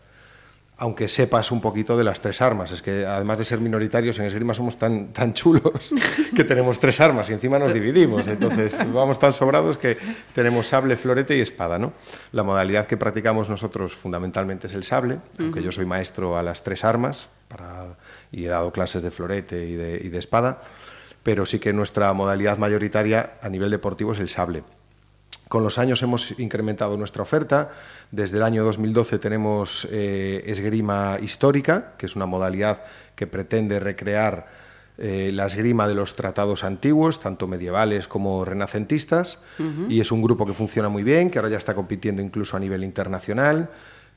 Aunque 0.76 1.07
sepas 1.09 1.52
un 1.52 1.61
poquito 1.61 1.97
de 1.97 2.02
las 2.02 2.21
tres 2.21 2.43
armas. 2.43 2.73
Es 2.73 2.83
que 2.83 3.07
además 3.07 3.38
de 3.38 3.45
ser 3.45 3.61
minoritarios 3.61 4.19
en 4.19 4.26
esgrima 4.26 4.54
somos 4.54 4.78
tan, 4.78 5.09
tan 5.12 5.33
chulos 5.33 5.93
que 6.37 6.45
tenemos 6.45 6.81
tres 6.81 7.00
armas 7.00 7.31
y 7.31 7.33
encima 7.33 7.59
nos 7.59 7.73
dividimos. 7.73 8.26
Entonces 8.26 8.76
vamos 8.93 9.19
tan 9.19 9.33
sobrados 9.33 9.78
que 9.78 9.97
tenemos 10.33 10.66
sable, 10.66 10.97
florete 10.97 11.37
y 11.37 11.40
espada. 11.40 11.78
¿no? 11.78 11.93
La 12.33 12.43
modalidad 12.43 12.87
que 12.87 12.97
practicamos 12.97 13.49
nosotros 13.49 13.95
fundamentalmente 13.95 14.66
es 14.66 14.75
el 14.75 14.85
sable, 14.85 15.19
aunque 15.38 15.62
yo 15.62 15.71
soy 15.71 15.87
maestro 15.87 16.37
a 16.37 16.43
las 16.43 16.62
tres 16.62 16.85
armas 16.85 17.28
para, 17.49 17.97
y 18.33 18.45
he 18.45 18.49
dado 18.49 18.73
clases 18.73 19.02
de 19.02 19.11
florete 19.11 19.69
y 19.69 19.75
de, 19.75 20.00
y 20.02 20.09
de 20.09 20.19
espada, 20.19 20.61
pero 21.23 21.47
sí 21.47 21.61
que 21.61 21.73
nuestra 21.73 22.12
modalidad 22.12 22.59
mayoritaria 22.59 23.35
a 23.40 23.49
nivel 23.49 23.71
deportivo 23.71 24.12
es 24.12 24.19
el 24.19 24.28
sable. 24.28 24.64
Con 25.49 25.63
los 25.63 25.79
años 25.79 26.03
hemos 26.03 26.39
incrementado 26.39 26.97
nuestra 26.97 27.23
oferta. 27.23 27.71
Desde 28.11 28.39
el 28.39 28.43
año 28.43 28.65
2012 28.65 29.19
tenemos 29.19 29.87
eh, 29.91 30.43
esgrima 30.47 31.19
histórica, 31.23 31.93
que 31.99 32.07
es 32.07 32.17
una 32.17 32.27
modalidad 32.27 32.85
que 33.15 33.27
pretende 33.27 33.79
recrear 33.79 34.47
eh, 34.97 35.31
la 35.33 35.47
esgrima 35.47 35.89
de 35.89 35.95
los 35.95 36.17
tratados 36.17 36.65
antiguos, 36.65 37.21
tanto 37.21 37.47
medievales 37.47 38.09
como 38.09 38.45
renacentistas, 38.45 39.41
y 39.89 40.01
es 40.01 40.13
un 40.13 40.23
grupo 40.23 40.47
que 40.47 40.55
funciona 40.55 40.89
muy 40.89 41.03
bien, 41.03 41.31
que 41.31 41.39
ahora 41.39 41.51
ya 41.51 41.59
está 41.59 41.75
compitiendo 41.75 42.23
incluso 42.23 42.57
a 42.57 42.61
nivel 42.61 42.85
internacional 42.85 43.71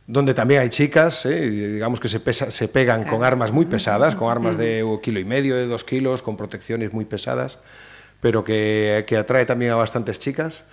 donde 0.07 0.33
también 0.33 0.61
hay 0.61 0.69
chicas, 0.69 1.25
eh, 1.25 1.49
digamos 1.49 1.99
que 1.99 2.07
se, 2.07 2.19
se 2.33 2.67
pegan 2.69 3.03
con 3.03 3.25
armas 3.25 3.51
muy 3.51 3.65
pesadas, 3.65 4.15
con 4.15 4.31
armas 4.31 4.57
de 4.57 4.81
un 4.81 5.01
kilo 5.01 5.19
y 5.19 5.25
medio, 5.25 5.55
de 5.57 5.67
dos 5.67 5.83
kilos, 5.83 6.21
con 6.21 6.37
protecciones 6.37 6.93
muy 6.93 7.03
pesadas, 7.03 7.59
pero 8.21 8.45
que, 8.45 9.03
que 9.05 9.17
atrae 9.17 9.45
también 9.45 9.71
a 9.71 9.75
bastantes 9.75 10.17
chicas. 10.17 10.63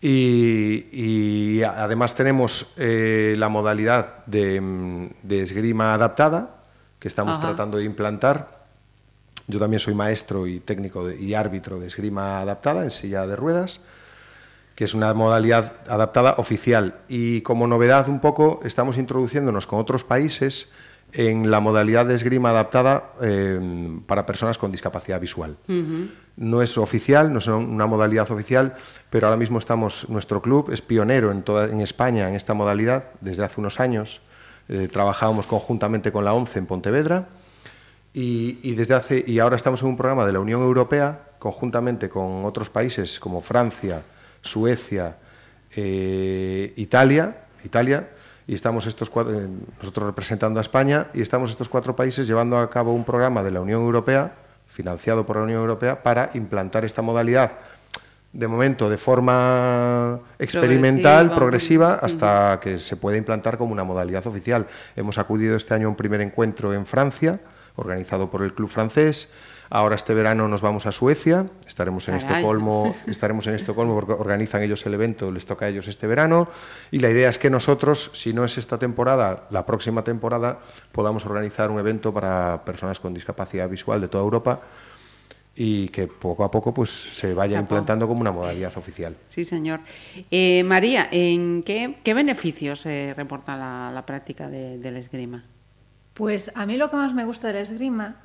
Y, 0.00 1.62
además 1.62 2.14
tenemos 2.14 2.72
eh, 2.76 3.34
la 3.36 3.48
modalidad 3.48 4.24
de, 4.26 5.10
esgrima 5.28 5.94
adaptada 5.94 6.56
que 6.98 7.08
estamos 7.08 7.40
tratando 7.40 7.78
de 7.78 7.84
implantar. 7.84 8.58
Yo 9.46 9.58
también 9.58 9.80
soy 9.80 9.94
maestro 9.94 10.46
y 10.46 10.60
técnico 10.60 11.10
y 11.10 11.34
árbitro 11.34 11.78
de 11.78 11.86
esgrima 11.86 12.40
adaptada 12.40 12.84
en 12.84 12.90
silla 12.90 13.26
de 13.26 13.34
ruedas, 13.34 13.80
que 14.74 14.84
es 14.84 14.94
una 14.94 15.14
modalidad 15.14 15.72
adaptada 15.88 16.34
oficial. 16.38 17.00
Y 17.08 17.40
como 17.40 17.66
novedad 17.66 18.08
un 18.08 18.20
poco 18.20 18.60
estamos 18.64 18.98
introduciéndonos 18.98 19.66
con 19.66 19.80
otros 19.80 20.04
países 20.04 20.68
en 21.12 21.50
la 21.50 21.60
modalidad 21.60 22.06
de 22.06 22.14
esgrima 22.14 22.50
adaptada 22.50 23.12
eh, 23.22 23.98
para 24.06 24.26
personas 24.26 24.58
con 24.58 24.70
discapacidad 24.70 25.20
visual. 25.20 25.56
No 26.36 26.62
es 26.62 26.78
oficial, 26.78 27.32
no 27.32 27.38
es 27.38 27.46
una 27.48 27.86
modalidad 27.86 28.30
oficial, 28.30 28.74
pero 29.10 29.26
ahora 29.26 29.36
mismo 29.36 29.58
estamos, 29.58 30.08
nuestro 30.08 30.42
club 30.42 30.70
es 30.72 30.82
pionero 30.82 31.32
en, 31.32 31.42
toda, 31.42 31.66
en 31.66 31.80
España 31.80 32.28
en 32.28 32.36
esta 32.36 32.54
modalidad 32.54 33.04
desde 33.20 33.44
hace 33.44 33.60
unos 33.60 33.80
años. 33.80 34.20
Eh, 34.68 34.88
trabajábamos 34.92 35.46
conjuntamente 35.46 36.12
con 36.12 36.24
la 36.24 36.34
ONCE 36.34 36.58
en 36.58 36.66
Pontevedra 36.66 37.28
y, 38.12 38.74
desde 38.74 38.94
hace, 38.94 39.24
y 39.26 39.38
ahora 39.38 39.56
estamos 39.56 39.82
en 39.82 39.88
un 39.88 39.96
programa 39.96 40.26
de 40.26 40.32
la 40.32 40.40
Unión 40.40 40.60
Europea 40.60 41.20
conjuntamente 41.38 42.08
con 42.08 42.44
otros 42.44 42.68
países 42.68 43.18
como 43.18 43.40
Francia, 43.40 44.02
Suecia, 44.42 45.16
eh, 45.74 46.72
Italia, 46.76 47.44
Italia 47.64 48.08
y 48.48 48.54
estamos 48.54 48.86
estos 48.86 49.10
cuatro, 49.10 49.38
nosotros 49.78 50.06
representando 50.06 50.58
a 50.58 50.62
España 50.62 51.08
y 51.12 51.20
estamos 51.20 51.50
estos 51.50 51.68
cuatro 51.68 51.94
países 51.94 52.26
llevando 52.26 52.58
a 52.58 52.68
cabo 52.70 52.94
un 52.94 53.04
programa 53.04 53.44
de 53.44 53.50
la 53.50 53.60
Unión 53.60 53.82
Europea, 53.82 54.32
financiado 54.66 55.26
por 55.26 55.36
la 55.36 55.42
Unión 55.42 55.60
Europea, 55.60 56.02
para 56.02 56.30
implantar 56.32 56.86
esta 56.86 57.02
modalidad 57.02 57.52
de 58.32 58.48
momento 58.48 58.88
de 58.88 58.96
forma 58.96 60.20
experimental, 60.38 61.34
progresiva, 61.34 61.94
hasta 61.94 62.58
que 62.60 62.78
se 62.78 62.96
pueda 62.96 63.18
implantar 63.18 63.58
como 63.58 63.72
una 63.72 63.84
modalidad 63.84 64.26
oficial. 64.26 64.66
Hemos 64.96 65.18
acudido 65.18 65.54
este 65.54 65.74
año 65.74 65.86
a 65.86 65.90
un 65.90 65.96
primer 65.96 66.22
encuentro 66.22 66.72
en 66.72 66.86
Francia, 66.86 67.40
organizado 67.78 68.30
por 68.30 68.42
el 68.42 68.54
Club 68.54 68.68
Francés. 68.68 69.30
Ahora 69.70 69.96
este 69.96 70.14
verano 70.14 70.48
nos 70.48 70.62
vamos 70.62 70.86
a 70.86 70.92
Suecia, 70.92 71.46
estaremos 71.66 72.08
en 72.08 72.14
Estocolmo, 72.14 72.94
estaremos 73.06 73.46
en 73.46 73.54
Estocolmo 73.54 73.94
porque 73.94 74.12
organizan 74.12 74.62
ellos 74.62 74.84
el 74.86 74.94
evento, 74.94 75.30
les 75.30 75.44
toca 75.44 75.66
a 75.66 75.68
ellos 75.68 75.88
este 75.88 76.06
verano 76.06 76.48
y 76.90 77.00
la 77.00 77.10
idea 77.10 77.28
es 77.28 77.38
que 77.38 77.50
nosotros, 77.50 78.10
si 78.14 78.32
no 78.32 78.44
es 78.44 78.56
esta 78.56 78.78
temporada, 78.78 79.46
la 79.50 79.66
próxima 79.66 80.04
temporada 80.04 80.60
podamos 80.90 81.26
organizar 81.26 81.70
un 81.70 81.78
evento 81.78 82.14
para 82.14 82.64
personas 82.64 82.98
con 82.98 83.12
discapacidad 83.12 83.68
visual 83.68 84.00
de 84.00 84.08
toda 84.08 84.24
Europa 84.24 84.62
y 85.54 85.88
que 85.88 86.06
poco 86.06 86.44
a 86.44 86.50
poco 86.50 86.72
pues 86.72 86.88
se 86.88 87.34
vaya 87.34 87.58
implantando 87.58 88.06
como 88.06 88.20
una 88.20 88.30
modalidad 88.30 88.74
oficial. 88.78 89.16
Sí, 89.28 89.44
señor. 89.44 89.80
Eh, 90.30 90.62
María, 90.62 91.08
¿en 91.10 91.62
qué, 91.64 92.14
beneficios 92.14 92.86
eh, 92.86 93.12
reporta 93.14 93.56
la, 93.56 94.04
práctica 94.06 94.48
del 94.48 94.96
esgrima? 94.96 95.44
Pues 96.18 96.50
a 96.56 96.66
mí 96.66 96.76
lo 96.76 96.90
que 96.90 96.96
más 96.96 97.14
me 97.14 97.24
gusta 97.24 97.46
del 97.46 97.58
esgrima 97.58 98.16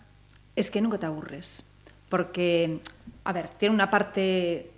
es 0.55 0.71
que 0.71 0.81
nunca 0.81 0.97
te 0.97 1.05
aburres. 1.05 1.63
Porque, 2.09 2.79
a 3.23 3.31
ver, 3.31 3.49
tiene 3.49 3.75
una 3.75 3.91
parte 3.91 4.71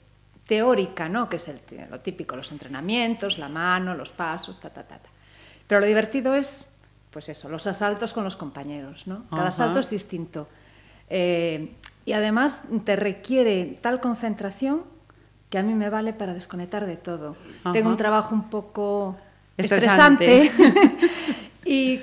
teórica, 0.46 1.08
¿no? 1.08 1.30
Que 1.30 1.38
es 1.38 1.48
el, 1.48 1.62
lo 1.90 2.02
típico, 2.02 2.36
los 2.36 2.52
entrenamientos, 2.52 3.38
la 3.38 3.48
mano, 3.48 3.96
los 3.96 4.12
pasos, 4.12 4.60
ta, 4.60 4.70
ta, 4.70 4.84
ta, 4.84 4.98
ta. 4.98 5.10
Pero 5.66 5.80
lo 5.80 5.88
divertido 5.88 6.36
es, 6.36 6.66
pues 7.10 7.30
eso, 7.30 7.48
los 7.48 7.66
asaltos 7.68 8.12
con 8.12 8.26
los 8.26 8.36
compañeros, 8.36 9.08
¿no? 9.08 9.24
Cada 9.30 9.48
asalto 9.48 9.80
es 9.80 9.90
distinto. 9.90 10.50
Eh, 11.10 11.72
y 12.04 12.12
además 12.12 12.64
te 12.84 12.98
requiere 12.98 13.80
tal 13.80 14.02
concentración 14.02 14.84
que 15.50 15.58
a 15.58 15.64
mí 15.64 15.74
me 15.74 15.90
vale 15.90 16.12
para 16.12 16.34
desconectar 16.34 16.86
de 16.86 16.98
todo. 16.98 17.38
Tengo 17.72 17.88
un 17.88 17.98
trabajo 17.98 18.36
un 18.36 18.50
poco 18.50 19.16
estresante. 19.56 20.52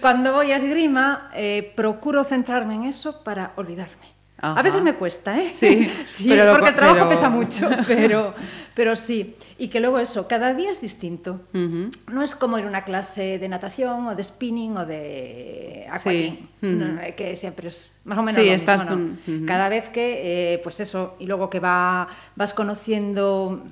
cuando 0.02 0.34
voy 0.34 0.52
a 0.52 0.56
esgrima, 0.56 1.30
eh, 1.34 1.72
procuro 1.74 2.24
centrarme 2.24 2.74
en 2.74 2.84
eso 2.84 3.24
para 3.24 3.52
olvidarme. 3.56 4.12
A 4.44 4.60
veces 4.60 4.82
me 4.82 4.94
cuesta, 4.94 5.38
¿eh? 5.38 5.52
Sí, 5.54 5.88
porque 6.50 6.68
el 6.68 6.74
trabajo 6.74 7.08
pesa 7.08 7.28
mucho, 7.28 7.70
pero, 7.86 8.34
pero 8.74 8.96
sí. 8.96 9.36
Y 9.56 9.68
que 9.68 9.78
luego 9.78 10.00
eso, 10.00 10.26
cada 10.26 10.52
día 10.52 10.72
es 10.72 10.80
distinto. 10.80 11.42
No 11.52 12.22
es 12.22 12.34
como 12.34 12.58
ir 12.58 12.64
a 12.64 12.68
una 12.68 12.82
clase 12.84 13.38
de 13.38 13.48
natación 13.48 14.08
o 14.08 14.16
de 14.16 14.24
spinning 14.24 14.76
o 14.76 14.84
de 14.84 15.86
aquagym, 15.88 16.48
que 17.16 17.36
siempre 17.36 17.68
es 17.68 17.92
más 18.04 18.18
o 18.18 18.22
menos 18.22 18.42
sí, 18.42 18.48
lo 18.48 18.54
estás 18.54 18.84
mismo, 18.84 19.16
con... 19.24 19.46
Cada 19.46 19.68
vez 19.68 19.88
que, 19.90 20.54
eh, 20.54 20.58
pues 20.58 20.80
eso, 20.80 21.14
y 21.20 21.26
luego 21.26 21.48
que 21.48 21.60
va, 21.60 22.08
vas 22.34 22.52
conociendo 22.52 23.62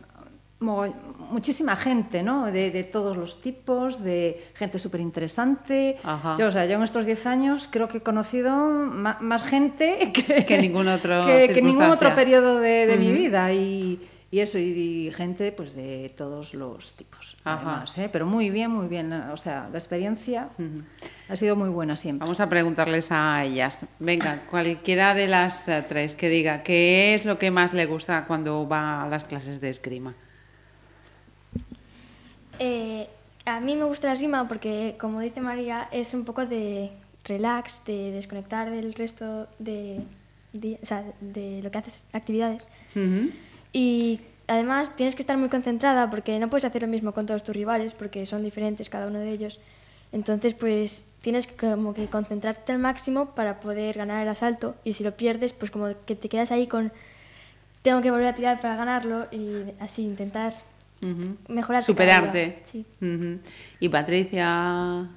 muchísima 0.61 1.75
gente, 1.75 2.23
¿no? 2.23 2.52
De, 2.52 2.85
todos 2.85 3.17
los 3.17 3.40
tipos, 3.40 4.02
de 4.02 4.49
gente 4.55 4.79
súper 4.79 5.00
interesante. 5.00 5.97
Yo, 6.38 6.49
o 6.49 6.52
sea, 6.52 6.67
yo 6.67 6.76
en 6.76 6.83
estos 6.83 7.07
10 7.07 7.26
años 7.26 7.69
creo 7.71 7.88
que 7.88 7.99
he 7.99 8.02
conocido 8.02 8.55
más, 8.55 9.43
gente 9.43 10.12
que, 10.47 10.59
ningún 10.59 10.88
otro 10.88 11.26
que, 11.26 11.62
ningún 11.62 11.85
otro 11.85 12.14
periodo 12.14 12.61
de, 12.61 12.97
mi 12.99 13.12
vida. 13.12 13.52
Y, 13.52 14.00
eso 14.33 14.59
y, 14.59 15.11
gente 15.17 15.50
pues 15.50 15.75
de 15.75 16.14
todos 16.17 16.55
los 16.55 16.95
tipos 16.95 17.37
además, 17.43 17.99
¿eh? 17.99 18.09
pero 18.12 18.26
muy 18.26 18.49
bien 18.49 18.71
muy 18.71 18.87
bien 18.87 19.12
o 19.12 19.37
sea 19.37 19.69
la 19.73 19.76
experiencia 19.76 20.49
ha 21.29 21.35
sido 21.35 21.57
muy 21.57 21.69
buena 21.69 21.97
siempre. 21.97 22.26
Vamos 22.26 22.38
a 22.38 22.49
preguntarles 22.49 23.11
a 23.11 23.45
ellas. 23.45 23.87
Venga 23.99 24.43
cualquiera 24.49 25.14
de 25.14 25.26
las 25.26 25.67
tres 25.88 26.14
que 26.14 26.29
diga 26.29 26.62
qué 26.62 27.14
es 27.14 27.25
lo 27.25 27.40
que 27.40 27.50
más 27.50 27.73
le 27.75 27.87
gusta 27.87 28.25
cuando 28.26 28.69
va 28.69 29.02
a 29.02 29.09
las 29.09 29.25
clases 29.25 29.61
de 29.61 29.71
esgrima 29.71 30.14
eh, 32.61 33.09
a 33.47 33.59
mí 33.59 33.75
me 33.75 33.85
gusta 33.85 34.09
la 34.09 34.12
esgrima 34.12 34.47
porque, 34.47 34.95
como 35.00 35.21
dice 35.21 35.40
María, 35.40 35.88
es 35.90 36.12
un 36.14 36.25
poco 36.25 36.45
de 36.45 36.90
relax, 37.25 37.81
de 37.87 38.12
desconectar 38.12 38.71
del 38.71 38.93
resto 38.95 39.49
de, 39.59 40.05
o 40.81 40.87
sea, 40.87 41.05
de 41.21 41.62
lo 41.62 41.71
que 41.71 41.79
haces, 41.79 42.05
actividades. 42.12 42.69
Y 43.73 44.21
además 44.47 44.95
tienes 44.95 45.14
que 45.14 45.23
estar 45.23 45.38
muy 45.38 45.49
concentrada 45.49 46.11
porque 46.11 46.38
no 46.38 46.50
puedes 46.50 46.64
hacer 46.64 46.83
lo 46.83 46.88
mismo 46.88 47.12
con 47.12 47.25
todos 47.25 47.43
tus 47.43 47.57
rivales 47.57 47.95
porque 47.95 48.26
son 48.26 48.45
diferentes 48.45 48.90
cada 48.90 49.07
uno 49.07 49.19
de 49.19 49.31
ellos. 49.31 49.59
Entonces, 50.12 50.55
pues 50.55 51.07
tienes 51.23 51.47
que, 51.47 51.55
como 51.55 51.95
que 51.95 52.07
concentrarte 52.09 52.73
al 52.73 52.79
máximo 52.79 53.31
para 53.35 53.61
poder 53.61 53.97
ganar 53.97 54.23
el 54.23 54.29
asalto 54.29 54.75
y 54.85 54.93
si 54.93 55.02
lo 55.02 55.17
pierdes, 55.17 55.55
pues 55.55 55.71
como 55.71 55.88
que 56.05 56.14
te 56.14 56.29
quedas 56.29 56.52
ahí 56.52 56.67
con 56.67 56.93
tengo 57.83 58.02
que 58.02 58.11
volver 58.11 58.26
a 58.26 58.35
tirar 58.35 58.61
para 58.61 58.76
ganarlo 58.76 59.26
y 59.31 59.64
así 59.79 60.02
intentar 60.02 60.55
mejorar. 61.49 61.83
Superarte. 61.83 62.62
¿Y 63.80 63.88
Patricia? 63.88 65.09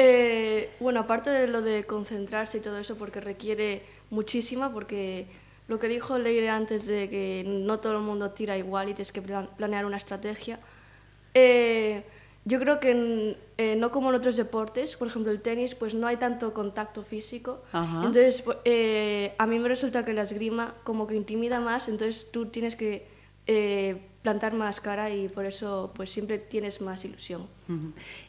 Eh, 0.00 0.70
bueno, 0.78 1.00
aparte 1.00 1.30
de 1.30 1.48
lo 1.48 1.60
de 1.60 1.84
concentrarse 1.84 2.58
y 2.58 2.60
todo 2.60 2.78
eso, 2.78 2.96
porque 2.96 3.20
requiere 3.20 3.82
muchísima, 4.10 4.72
porque 4.72 5.26
lo 5.66 5.80
que 5.80 5.88
dijo 5.88 6.18
Leire 6.18 6.50
antes 6.50 6.86
de 6.86 7.08
que 7.08 7.44
no 7.46 7.80
todo 7.80 7.96
el 7.96 8.02
mundo 8.02 8.30
tira 8.30 8.56
igual 8.56 8.88
y 8.88 8.94
tienes 8.94 9.10
que 9.10 9.20
planear 9.20 9.84
una 9.84 9.96
estrategia, 9.96 10.60
eh, 11.34 12.04
yo 12.44 12.60
creo 12.60 12.78
que 12.78 13.36
eh, 13.58 13.74
no 13.76 13.90
como 13.90 14.10
en 14.10 14.14
otros 14.14 14.36
deportes, 14.36 14.94
por 14.94 15.08
ejemplo 15.08 15.32
el 15.32 15.42
tenis, 15.42 15.74
pues 15.74 15.94
no 15.94 16.06
hay 16.06 16.16
tanto 16.16 16.54
contacto 16.54 17.02
físico. 17.02 17.64
Entonces, 17.74 18.44
a 18.46 19.46
mí 19.48 19.58
me 19.58 19.68
resulta 19.68 20.04
que 20.04 20.14
la 20.14 20.22
esgrima 20.22 20.74
como 20.84 21.08
que 21.08 21.16
intimida 21.16 21.58
más, 21.58 21.88
entonces 21.88 22.30
tú 22.30 22.46
tienes 22.46 22.76
que 22.76 23.08
plantar 24.22 24.52
más 24.52 24.80
cara 24.80 25.10
y 25.10 25.28
por 25.28 25.46
eso 25.46 25.92
pues 25.94 26.10
siempre 26.10 26.38
tienes 26.38 26.80
más 26.80 27.04
ilusión. 27.04 27.46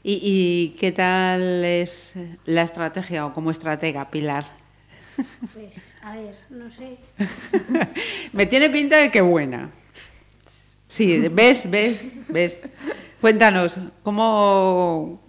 ¿Y, 0.03 0.19
¿Y, 0.21 0.77
qué 0.79 0.91
tal 0.91 1.63
es 1.65 2.13
la 2.45 2.61
estrategia 2.61 3.25
o 3.25 3.33
como 3.33 3.51
estratega, 3.51 4.09
Pilar? 4.09 4.45
Pues, 5.53 5.97
a 6.01 6.15
ver, 6.15 6.35
no 6.49 6.71
sé. 6.71 6.97
Me 8.33 8.45
tiene 8.45 8.69
pinta 8.69 8.97
de 8.97 9.11
que 9.11 9.21
buena. 9.21 9.71
Sí, 10.87 11.27
ves, 11.29 11.69
ves, 11.69 12.03
ves. 12.29 12.59
Cuéntanos, 13.21 13.75
¿cómo, 14.01 15.21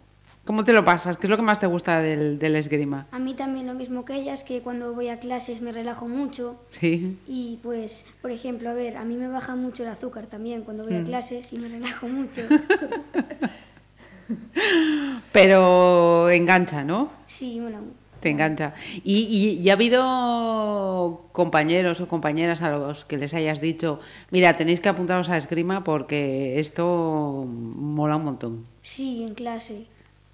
¿Cómo 0.51 0.65
te 0.65 0.73
lo 0.73 0.85
pasas? 0.85 1.17
¿Qué 1.17 1.29
es 1.29 1.31
lo 1.31 1.37
que 1.37 1.45
más 1.45 1.61
te 1.61 1.69
gusta 1.69 2.03
del, 2.03 2.41
del, 2.41 2.57
esgrima? 2.57 3.07
A 3.13 3.21
mí 3.21 3.35
también 3.35 3.69
lo 3.69 3.75
mismo 3.75 4.05
que 4.05 4.15
ella, 4.15 4.35
es 4.35 4.43
que 4.43 4.63
cuando 4.63 4.93
voy 4.95 5.07
a 5.07 5.21
clases 5.21 5.61
me 5.61 5.71
relajo 5.71 6.09
mucho. 6.09 6.57
Sí. 6.71 7.17
Y 7.29 7.61
pues, 7.63 8.05
por 8.21 8.33
ejemplo, 8.33 8.69
a 8.69 8.75
ver, 8.75 8.97
a 8.97 9.05
mí 9.05 9.15
me 9.17 9.29
baja 9.29 9.55
mucho 9.55 9.85
el 9.85 9.91
azúcar 9.91 10.27
también 10.27 10.63
cuando 10.63 10.83
voy 10.83 10.97
a 10.97 11.03
Mm. 11.03 11.05
clases 11.05 11.53
y 11.53 11.59
me 11.59 11.69
relajo 11.69 12.09
mucho. 12.09 12.41
Pero 15.33 16.29
engancha, 16.31 16.83
¿no? 16.83 17.13
Sí, 17.27 17.61
bueno, 17.61 17.83
Te 18.19 18.31
engancha. 18.31 18.75
¿Y, 19.05 19.19
y, 19.21 19.51
y 19.63 19.71
ha 19.71 19.75
habido 19.75 21.27
compañeros 21.31 22.01
o 22.01 22.09
compañeras 22.09 22.61
a 22.61 22.73
los 22.73 23.05
que 23.05 23.19
les 23.19 23.35
hayas 23.35 23.61
dicho, 23.61 24.01
mira, 24.33 24.57
tenéis 24.57 24.81
que 24.81 24.89
apuntaros 24.89 25.29
a 25.31 25.37
esgrima 25.37 25.85
porque 25.85 26.59
esto 26.59 27.47
mola 27.47 28.17
un 28.17 28.25
montón? 28.25 28.65
sí, 28.83 29.23
en 29.23 29.35
clase. 29.35 29.87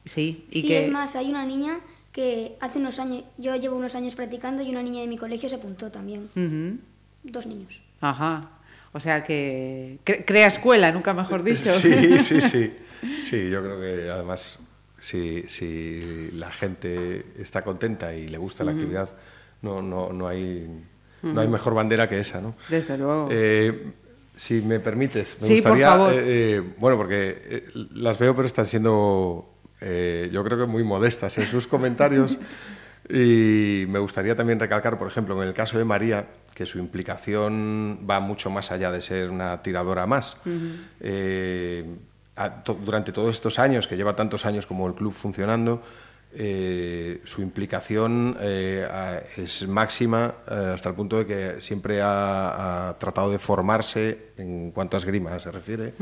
Sí, 0.06 0.46
y 0.50 0.62
sí, 0.62 0.68
que... 0.68 0.78
es 0.80 0.88
más, 0.90 1.14
hay 1.16 1.28
una 1.28 1.44
niña 1.44 1.80
que 2.12 2.56
hace 2.60 2.78
unos 2.78 2.98
años, 2.98 3.24
yo 3.36 3.54
llevo 3.56 3.76
unos 3.76 3.94
años 3.94 4.14
practicando 4.14 4.62
y 4.62 4.70
una 4.70 4.82
niña 4.82 5.02
de 5.02 5.06
mi 5.08 5.18
colegio 5.18 5.48
se 5.50 5.56
apuntó 5.56 5.90
también. 5.90 6.30
Dos 7.22 7.44
niños. 7.46 7.82
Ajá. 8.00 8.50
O 8.92 9.00
sea 9.00 9.22
que 9.24 9.98
cre- 10.06 10.24
crea 10.24 10.46
escuela, 10.46 10.90
nunca 10.92 11.12
mejor 11.12 11.42
dicho. 11.42 11.68
Sí, 11.70 12.18
sí, 12.20 12.40
sí. 12.40 12.72
Sí, 13.20 13.50
yo 13.50 13.60
creo 13.62 13.78
que 13.80 14.08
además, 14.10 14.58
si, 15.00 15.42
si 15.48 16.30
la 16.32 16.50
gente 16.50 17.26
está 17.38 17.60
contenta 17.62 18.14
y 18.14 18.28
le 18.28 18.38
gusta 18.38 18.64
la 18.64 18.70
actividad, 18.72 19.10
no, 19.60 19.82
no, 19.82 20.12
no, 20.12 20.26
hay, 20.28 20.66
no 21.22 21.40
hay 21.40 21.48
mejor 21.48 21.74
bandera 21.74 22.08
que 22.08 22.18
esa, 22.20 22.40
¿no? 22.40 22.54
Desde 22.70 22.96
luego. 22.96 23.28
Eh, 23.30 23.92
si 24.36 24.62
me 24.62 24.80
permites, 24.80 25.36
me 25.42 25.46
Sí, 25.46 25.60
por 25.62 25.72
gustaría, 25.72 25.86
favor. 25.88 26.12
eh, 26.14 26.22
eh, 26.56 26.62
bueno, 26.78 26.96
porque 26.96 27.36
eh, 27.42 27.64
las 27.94 28.18
veo, 28.18 28.34
pero 28.34 28.46
están 28.46 28.66
siendo, 28.66 29.55
eh, 29.80 30.28
yo 30.32 30.42
creo 30.44 30.58
que 30.58 30.66
muy 30.66 30.82
modestas 30.84 31.36
en 31.38 31.46
sus 31.46 31.66
comentarios. 31.66 32.38
y 33.08 33.84
me 33.88 33.98
gustaría 34.00 34.34
también 34.34 34.58
recalcar, 34.58 34.98
por 34.98 35.06
ejemplo, 35.08 35.40
en 35.40 35.46
el 35.48 35.54
caso 35.54 35.78
de 35.78 35.84
María, 35.84 36.26
que 36.54 36.66
su 36.66 36.78
implicación 36.78 38.00
va 38.08 38.18
mucho 38.20 38.50
más 38.50 38.72
allá 38.72 38.90
de 38.90 39.00
ser 39.00 39.30
una 39.30 39.62
tiradora 39.62 40.06
más. 40.06 40.38
Eh, 41.00 41.84
a- 42.34 42.62
to- 42.64 42.74
durante 42.84 43.12
todos 43.12 43.30
estos 43.34 43.58
años, 43.58 43.86
que 43.86 43.96
lleva 43.96 44.16
tantos 44.16 44.44
años 44.44 44.66
como 44.66 44.86
el 44.88 44.94
club 44.94 45.14
funcionando, 45.14 45.82
eh, 46.34 47.20
su 47.24 47.40
implicación 47.40 48.36
eh, 48.40 48.86
a- 48.90 49.20
es 49.36 49.66
máxima 49.68 50.34
eh, 50.50 50.72
hasta 50.74 50.88
el 50.90 50.94
punto 50.94 51.18
de 51.18 51.26
que 51.26 51.60
siempre 51.60 52.02
ha, 52.02 52.88
ha 52.90 52.98
tratado 52.98 53.30
de 53.30 53.38
formarse 53.38 54.18
en 54.36 54.70
cuanto 54.72 54.96
a 54.96 55.00
esgrima 55.00 55.38
se 55.40 55.50
refiere. 55.50 55.94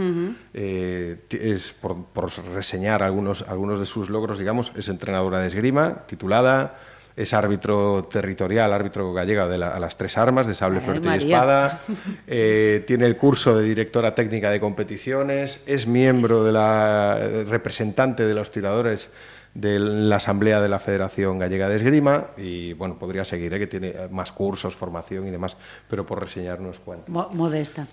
Es 0.52 1.72
por, 1.80 2.04
por 2.06 2.30
reseñar 2.54 3.02
algunos, 3.02 3.42
algunos 3.42 3.78
de 3.78 3.86
sus 3.86 4.10
logros, 4.10 4.38
digamos, 4.38 4.72
es 4.76 4.88
entrenadora 4.88 5.40
de 5.40 5.48
esgrima, 5.48 6.04
titulada, 6.06 6.78
es 7.16 7.32
árbitro 7.32 8.08
territorial, 8.10 8.72
árbitro 8.72 9.12
gallega 9.12 9.46
de 9.46 9.58
la- 9.58 9.68
a 9.68 9.78
las 9.78 9.96
tres 9.96 10.18
armas, 10.18 10.48
de 10.48 10.56
sable, 10.56 10.80
fuerte 10.80 11.06
y 11.06 11.10
espada. 11.32 11.80
Eh, 12.26 12.82
tiene 12.88 13.06
el 13.06 13.16
curso 13.16 13.56
de 13.56 13.62
directora 13.64 14.14
técnica 14.16 14.50
de 14.50 14.58
competiciones, 14.58 15.62
es 15.66 15.86
miembro 15.86 16.42
de 16.42 16.50
la 16.52 17.44
representante 17.46 18.24
de 18.24 18.34
los 18.34 18.50
tiradores 18.50 19.10
de 19.54 19.78
la 19.78 20.16
Asamblea 20.16 20.60
de 20.60 20.68
la 20.68 20.80
Federación 20.80 21.38
Gallega 21.38 21.68
de 21.68 21.76
Esgrima 21.76 22.26
y 22.36 22.72
bueno, 22.72 22.98
podría 22.98 23.24
seguir, 23.24 23.54
¿eh? 23.54 23.58
que 23.58 23.66
tiene 23.68 23.94
más 24.10 24.32
cursos, 24.32 24.74
formación 24.74 25.26
y 25.28 25.30
demás, 25.30 25.56
pero 25.88 26.04
por 26.04 26.20
reseñar 26.22 26.60
unos 26.60 26.80
cuantos. 26.80 27.08
Mo- 27.08 27.28
modesta. 27.32 27.86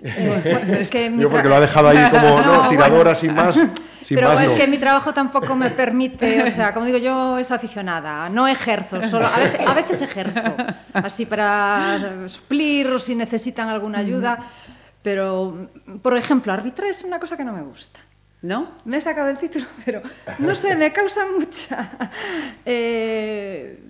Eh, 0.00 0.76
es 0.78 0.88
que 0.90 1.10
mi 1.10 1.20
Yo 1.22 1.28
porque 1.28 1.48
lo 1.48 1.56
ha 1.56 1.60
dejado 1.60 1.88
ahí 1.88 1.98
como, 2.10 2.40
no, 2.42 2.62
No, 2.62 2.68
tiradora 2.68 3.14
bueno. 3.14 3.14
sin 3.16 3.34
más, 3.34 3.54
sin 4.02 4.14
Pero 4.16 4.28
más 4.28 4.40
es 4.40 4.52
no. 4.52 4.56
que 4.58 4.68
mi 4.68 4.78
trabajo 4.78 5.12
tampoco 5.12 5.56
me 5.56 5.70
permite, 5.70 6.40
o 6.44 6.46
sea, 6.50 6.72
como 6.72 6.86
digo 6.86 6.98
yo, 6.98 7.36
es 7.38 7.50
aficionada, 7.50 8.28
no 8.28 8.46
ejerzo, 8.46 9.02
solo 9.02 9.26
a 9.26 9.36
veces, 9.38 9.66
a 9.66 9.74
veces 9.74 10.00
ejerzo, 10.02 10.54
así 10.92 11.26
para 11.26 12.28
suplir 12.28 12.86
o 12.86 12.98
si 13.00 13.16
necesitan 13.16 13.68
alguna 13.68 13.98
ayuda, 13.98 14.38
pero, 15.02 15.68
por 16.00 16.16
ejemplo, 16.16 16.52
arbitrar 16.52 16.88
es 16.90 17.02
una 17.02 17.18
cosa 17.18 17.36
que 17.36 17.42
no 17.44 17.52
me 17.52 17.62
gusta. 17.62 17.98
¿No? 18.42 18.68
Me 18.84 18.98
he 18.98 19.00
sacado 19.00 19.28
el 19.30 19.36
título, 19.38 19.66
pero 19.84 20.00
no 20.38 20.54
sé, 20.54 20.76
me 20.76 20.92
causa 20.92 21.26
mucha, 21.36 22.10
eh, 22.64 23.80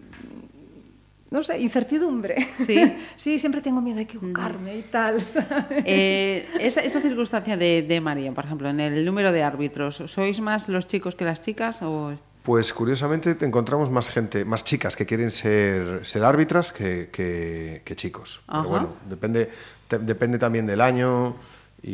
no 1.30 1.42
sé, 1.42 1.58
incertidumbre. 1.60 2.48
Sí. 2.66 2.96
sí, 3.16 3.38
siempre 3.38 3.60
tengo 3.60 3.82
miedo 3.82 3.96
de 3.96 4.04
equivocarme 4.04 4.78
y 4.78 4.82
tal, 4.82 5.20
¿sabes? 5.34 5.82
Eh, 5.84 6.46
esa, 6.60 6.80
esa 6.80 7.00
circunstancia 7.02 7.56
de, 7.58 7.82
de 7.82 8.00
María, 8.00 8.32
por 8.32 8.46
ejemplo, 8.46 8.70
en 8.70 8.80
el 8.80 9.04
número 9.04 9.32
de 9.32 9.42
árbitros, 9.42 10.02
¿sois 10.06 10.40
más 10.40 10.68
los 10.70 10.86
chicos 10.86 11.14
que 11.14 11.26
las 11.26 11.42
chicas? 11.42 11.82
O... 11.82 12.14
Pues 12.42 12.72
curiosamente 12.72 13.34
te 13.34 13.44
encontramos 13.44 13.90
más 13.90 14.08
gente, 14.08 14.46
más 14.46 14.64
chicas 14.64 14.96
que 14.96 15.04
quieren 15.04 15.30
ser, 15.30 16.06
ser 16.06 16.24
árbitras 16.24 16.72
que, 16.72 17.10
que- 17.12 17.82
que 17.84 17.94
chicos. 17.96 18.40
Ajá. 18.46 18.62
Pero 18.62 18.70
bueno, 18.70 18.88
depende, 19.10 19.50
te- 19.88 19.98
depende 19.98 20.38
también 20.38 20.66
del 20.66 20.80
año 20.80 21.36
y, 21.82 21.90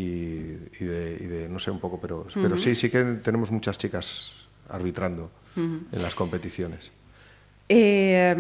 y 0.81 0.85
de, 0.85 1.18
y 1.20 1.27
de, 1.27 1.49
no 1.49 1.59
sé, 1.59 1.70
un 1.70 1.81
poco, 1.81 2.01
pero, 2.01 2.27
pero 2.35 2.57
sí, 2.59 2.75
sí 2.75 2.90
que 2.90 3.03
tenemos 3.23 3.51
muchas 3.51 3.79
chicas 3.79 4.33
arbitrando 4.68 5.31
en 5.57 6.03
las 6.03 6.14
competiciones. 6.14 6.90
Eh, 7.68 8.37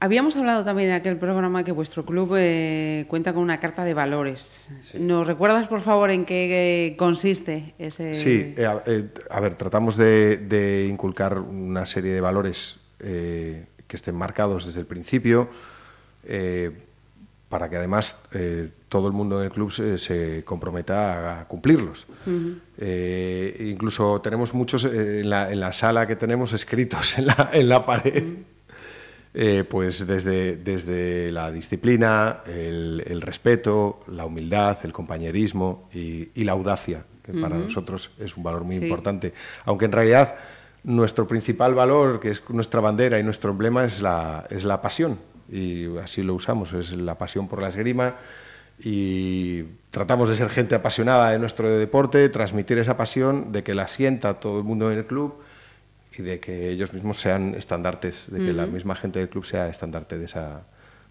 habíamos 0.00 0.34
hablado 0.36 0.64
también 0.64 0.88
en 0.88 0.96
aquel 0.96 1.18
programa 1.18 1.62
que 1.62 1.70
vuestro 1.70 2.04
club 2.04 2.34
eh, 2.36 3.04
cuenta 3.08 3.32
con 3.32 3.42
una 3.42 3.60
carta 3.60 3.84
de 3.84 3.94
valores. 3.94 4.68
¿Nos 4.94 5.24
recuerdas, 5.26 5.68
por 5.68 5.82
favor, 5.82 6.10
en 6.10 6.24
qué 6.24 6.88
eh, 6.88 6.96
consiste 6.96 7.74
ese...? 7.78 8.14
Sí, 8.14 8.54
a, 8.60 8.82
a 9.30 9.40
ver, 9.40 9.54
tratamos 9.54 9.96
de, 9.96 10.38
de 10.38 10.88
inculcar 10.90 11.38
una 11.38 11.86
serie 11.86 12.12
de 12.12 12.20
valores 12.20 12.80
que 12.98 13.66
estén 13.88 14.16
marcados 14.16 14.66
desde 14.66 14.80
el 14.80 14.86
principio, 14.86 15.48
eh, 16.24 16.72
para 17.48 17.70
que 17.70 17.76
además 17.76 18.16
eh, 18.34 18.70
todo 18.88 19.06
el 19.06 19.12
mundo 19.12 19.38
en 19.40 19.46
el 19.46 19.52
club 19.52 19.70
se, 19.70 19.98
se 19.98 20.42
comprometa 20.44 21.40
a, 21.40 21.48
cumplirlos. 21.48 22.06
Eh, 22.78 23.66
incluso 23.70 24.20
tenemos 24.20 24.52
muchos 24.52 24.84
eh, 24.84 25.20
en, 25.20 25.30
la, 25.30 25.52
en 25.52 25.60
la 25.60 25.72
sala 25.72 26.06
que 26.06 26.16
tenemos 26.16 26.52
escritos 26.52 27.18
en 27.18 27.26
la, 27.26 27.50
en 27.52 27.68
la 27.68 27.86
pared. 27.86 28.24
Pues 29.68 30.06
desde, 30.06 30.56
desde 30.56 31.30
la 31.30 31.52
disciplina, 31.52 32.38
el, 32.46 33.02
el 33.06 33.20
respeto, 33.20 34.00
la 34.08 34.24
humildad, 34.24 34.78
el 34.82 34.94
compañerismo 34.94 35.90
y, 35.92 36.30
y 36.34 36.44
la 36.44 36.52
audacia, 36.52 37.04
que 37.22 37.34
para 37.34 37.58
nosotros 37.58 38.10
es 38.18 38.34
un 38.38 38.42
valor 38.42 38.64
muy 38.64 38.78
Sí. 38.78 38.84
importante. 38.84 39.34
Aunque 39.66 39.84
en 39.84 39.92
realidad 39.92 40.36
nuestro 40.84 41.26
principal 41.28 41.74
valor, 41.74 42.18
que 42.18 42.30
es 42.30 42.42
nuestra 42.48 42.80
bandera 42.80 43.18
y 43.20 43.22
nuestro 43.24 43.50
emblema, 43.50 43.84
es 43.84 44.00
la, 44.00 44.46
es 44.48 44.64
la 44.64 44.80
pasión. 44.80 45.18
Y 45.50 45.96
así 45.98 46.22
lo 46.22 46.34
usamos, 46.34 46.72
es 46.72 46.92
la 46.92 47.18
pasión 47.18 47.48
por 47.48 47.62
la 47.62 47.68
esgrima. 47.68 48.16
Y 48.78 49.62
tratamos 49.90 50.28
de 50.28 50.36
ser 50.36 50.50
gente 50.50 50.74
apasionada 50.74 51.30
de 51.30 51.38
nuestro 51.38 51.70
deporte, 51.70 52.28
transmitir 52.28 52.78
esa 52.78 52.96
pasión, 52.96 53.52
de 53.52 53.62
que 53.62 53.74
la 53.74 53.88
sienta 53.88 54.34
todo 54.34 54.58
el 54.58 54.64
mundo 54.64 54.90
en 54.92 54.98
el 54.98 55.06
club 55.06 55.40
y 56.18 56.22
de 56.22 56.40
que 56.40 56.70
ellos 56.70 56.92
mismos 56.92 57.18
sean 57.18 57.54
estandartes, 57.54 58.26
de 58.28 58.38
que 58.38 58.52
la 58.52 58.66
misma 58.66 58.94
gente 58.94 59.18
del 59.18 59.28
club 59.28 59.44
sea 59.44 59.68
estandarte 59.68 60.18
de 60.18 60.26
esa, 60.26 60.62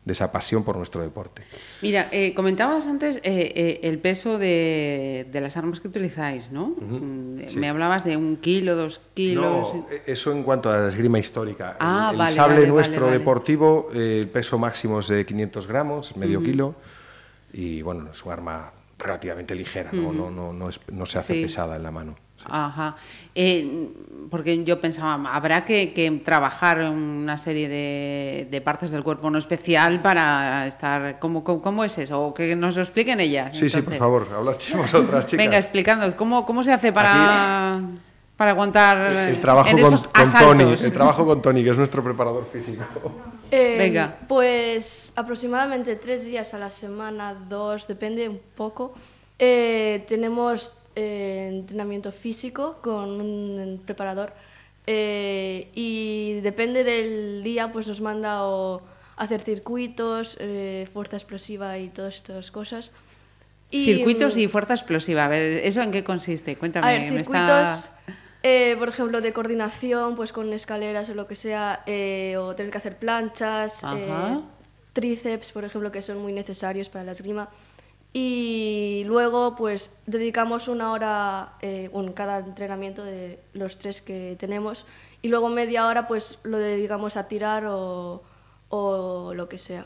de 0.06 0.14
esa 0.14 0.32
pasión 0.32 0.64
por 0.64 0.78
nuestro 0.78 1.02
deporte. 1.02 1.42
Mira, 1.82 2.10
eh, 2.12 2.34
comentabas 2.36 2.86
antes 2.86 3.18
eh, 3.18 3.22
eh, 3.24 3.80
el 3.84 3.98
peso 3.98 4.38
de, 4.38 5.28
de 5.32 5.42
las 5.42 5.58
armas 5.58 5.80
que 5.80 5.88
utilizáis, 5.88 6.52
¿no? 6.52 6.76
Mm, 6.80 7.48
sí. 7.48 7.58
Me 7.58 7.68
hablabas 7.70 8.06
de 8.06 8.16
un 8.16 8.38
kilo, 8.38 8.76
dos 8.76 9.02
kilos... 9.16 9.74
No, 9.74 9.88
eh, 9.90 10.04
eso 10.06 10.32
en 10.32 10.44
cuanto 10.44 10.70
a 10.70 10.78
la 10.78 10.88
esgrima 10.90 11.18
histórica. 11.18 11.76
Ah, 11.80 12.10
el, 12.10 12.14
el 12.14 12.20
vale, 12.20 12.36
sable 12.36 12.56
vale, 12.58 12.68
nuestro 12.68 13.06
vale, 13.08 13.18
deportivo, 13.18 13.90
eh, 13.96 14.20
el 14.22 14.30
peso 14.30 14.60
máximo 14.60 15.00
es 15.00 15.08
de 15.08 15.26
500 15.26 15.66
gramos, 15.66 16.16
medio 16.16 16.42
kilo, 16.44 16.76
y 17.52 17.82
bueno, 17.82 18.10
es 18.14 18.24
un 18.24 18.32
arma 18.32 18.72
relativamente 19.00 19.56
ligera, 19.56 19.90
no, 19.92 20.14
no, 20.14 20.30
no, 20.30 20.54
no, 20.54 20.70
es- 20.70 20.80
no 20.92 21.06
se 21.08 21.18
hace 21.18 21.34
Sí. 21.34 21.42
pesada 21.42 21.76
en 21.78 21.84
la 21.84 21.92
mano. 21.92 22.16
Ajá. 22.50 22.96
Eh, 23.34 23.90
porque 24.30 24.64
yo 24.64 24.80
pensaba, 24.80 25.34
habrá 25.34 25.66
que, 25.66 25.94
que 25.94 26.10
trabajar 26.24 26.80
una 26.90 27.38
serie 27.38 27.68
de, 27.70 28.48
de 28.50 28.62
partes 28.62 28.92
del 28.92 29.04
cuerpo 29.04 29.30
no 29.30 29.38
especial 29.38 30.02
para 30.02 30.66
estar... 30.68 31.20
¿Cómo, 31.20 31.44
cómo, 31.44 31.62
cómo 31.62 31.84
es 31.84 31.98
eso? 31.98 32.22
O 32.22 32.34
que 32.34 32.56
nos 32.56 32.76
lo 32.76 32.82
expliquen 32.82 33.20
ellas. 33.20 33.56
Sí, 33.56 33.70
sí, 33.70 33.82
por 33.82 33.94
entonces. 33.94 34.00
favor, 34.00 34.28
hablad 34.36 34.56
vosotras, 34.76 35.26
chicas. 35.28 35.46
Venga, 35.46 35.58
explicando, 35.58 36.16
¿cómo, 36.16 36.46
cómo 36.46 36.64
se 36.64 36.72
hace 36.74 36.92
para, 36.92 37.82
para 38.38 38.52
aguantar 38.52 39.12
el 39.12 39.40
trabajo 39.40 39.70
en 39.70 39.82
con, 39.82 39.94
esos 39.94 40.08
con 40.08 40.22
asaltos? 40.22 40.58
Tony, 40.58 40.86
el 40.86 40.92
trabajo 40.92 41.26
con 41.26 41.42
Tony, 41.42 41.64
que 41.64 41.70
es 41.72 41.78
nuestro 41.78 42.04
preparador 42.04 42.48
físico. 42.52 42.84
Eh, 43.52 43.76
Venga. 43.78 44.16
Pues 44.28 45.14
aproximadamente 45.16 45.96
tres 45.96 46.26
días 46.26 46.54
a 46.54 46.58
la 46.58 46.70
semana, 46.70 47.36
dos, 47.48 47.88
depende 47.88 48.28
un 48.28 48.40
poco. 48.56 48.94
Eh, 49.40 50.06
tenemos 50.08 50.74
eh, 50.96 51.50
entrenamiento 51.52 52.12
físico 52.12 52.78
con 52.82 53.10
un 53.22 53.82
preparador 53.86 54.34
eh, 54.88 55.70
y 55.74 56.40
depende 56.42 56.84
del 56.84 57.44
día, 57.44 57.72
pues 57.72 57.88
nos 57.88 58.00
manda 58.02 58.46
o 58.46 58.82
hacer 59.18 59.42
circuitos, 59.42 60.38
eh, 60.40 60.88
fuerza 60.94 61.18
explosiva 61.18 61.78
y 61.78 61.90
todas 61.90 62.16
estas 62.16 62.52
cosas. 62.52 62.92
Y, 63.72 63.86
Circuitos 63.86 64.38
y 64.38 64.48
fuerza 64.48 64.74
explosiva. 64.74 65.26
A 65.26 65.28
ver, 65.28 65.66
¿eso 65.66 65.82
en 65.82 65.92
qué 65.92 66.04
consiste? 66.04 66.56
Cuéntame. 66.56 66.88
A 66.88 66.92
ver, 66.92 67.12
me 67.12 67.18
circuitos, 67.18 67.50
está- 67.86 67.92
eh, 68.44 68.76
por 68.78 68.90
ejemplo, 68.90 69.22
de 69.22 69.34
coordinación, 69.34 70.16
pues 70.16 70.32
con 70.32 70.54
escaleras 70.54 71.10
o 71.10 71.14
lo 71.16 71.28
que 71.28 71.36
sea, 71.36 71.82
eh, 71.88 72.38
o 72.38 72.56
tener 72.56 72.72
que 72.72 72.78
hacer 72.78 72.98
planchas, 72.98 73.84
tríceps, 74.94 75.52
por 75.52 75.66
ejemplo, 75.66 75.92
que 75.92 76.02
son 76.02 76.22
muy 76.22 76.32
necesarios 76.32 76.88
para 76.90 77.04
la 77.04 77.12
esgrima. 77.14 77.50
Y 78.18 79.04
luego, 79.08 79.58
pues, 79.58 79.92
dedicamos 80.06 80.70
una 80.70 80.94
hora 80.94 81.50
eh, 81.62 81.90
en 81.94 82.14
cada 82.14 82.38
entrenamiento 82.38 83.04
de 83.04 83.42
los 83.52 83.78
tres 83.78 84.02
que 84.02 84.38
tenemos. 84.40 84.86
Y 85.22 85.28
luego 85.28 85.50
media 85.50 85.86
hora, 85.86 86.08
pues, 86.08 86.40
lo 86.44 86.58
dedicamos 86.58 87.18
a 87.18 87.28
tirar 87.28 87.66
o, 87.66 88.24
o 88.70 89.34
lo 89.34 89.50
que 89.50 89.58
sea. 89.58 89.86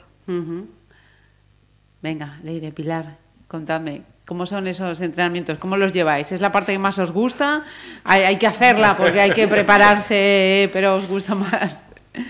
Venga, 2.03 2.37
Leire, 2.43 2.71
Pilar, 2.71 3.17
contadme. 3.47 4.03
¿Cómo 4.27 4.45
son 4.45 4.67
esos 4.67 5.01
entrenamientos? 5.01 5.57
¿Cómo 5.57 5.75
los 5.75 5.91
lleváis? 5.91 6.31
¿Es 6.31 6.39
la 6.39 6.51
parte 6.51 6.71
que 6.73 6.77
más 6.77 6.99
os 6.99 7.11
gusta? 7.11 7.65
Hay, 8.03 8.21
hay 8.21 8.37
que 8.37 8.45
hacerla 8.45 8.95
porque 8.95 9.21
hay 9.21 9.31
que 9.31 9.47
prepararse, 9.47 10.69
pero 10.73 10.97
os 10.97 11.07
gusta 11.07 11.33
más. 11.33 11.83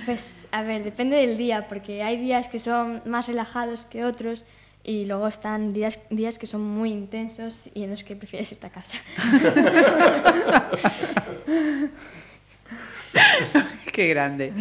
Pues, 0.05 0.47
a 0.53 0.63
ver, 0.63 0.81
depende 0.85 1.17
del 1.17 1.37
día, 1.37 1.67
porque 1.67 2.03
hay 2.03 2.15
días 2.15 2.47
que 2.47 2.59
son 2.59 3.01
más 3.03 3.27
relajados 3.27 3.83
que 3.83 4.05
otros 4.05 4.45
y 4.83 5.05
luego 5.05 5.27
están 5.27 5.73
días, 5.73 5.99
días 6.09 6.39
que 6.39 6.47
son 6.47 6.61
muy 6.61 6.91
intensos 6.91 7.69
y 7.73 7.83
en 7.83 7.91
los 7.91 8.03
que 8.03 8.15
prefieres 8.15 8.51
irte 8.51 8.67
a 8.67 8.71
casa. 8.71 8.97
Qué 13.91 14.07
grande. 14.07 14.53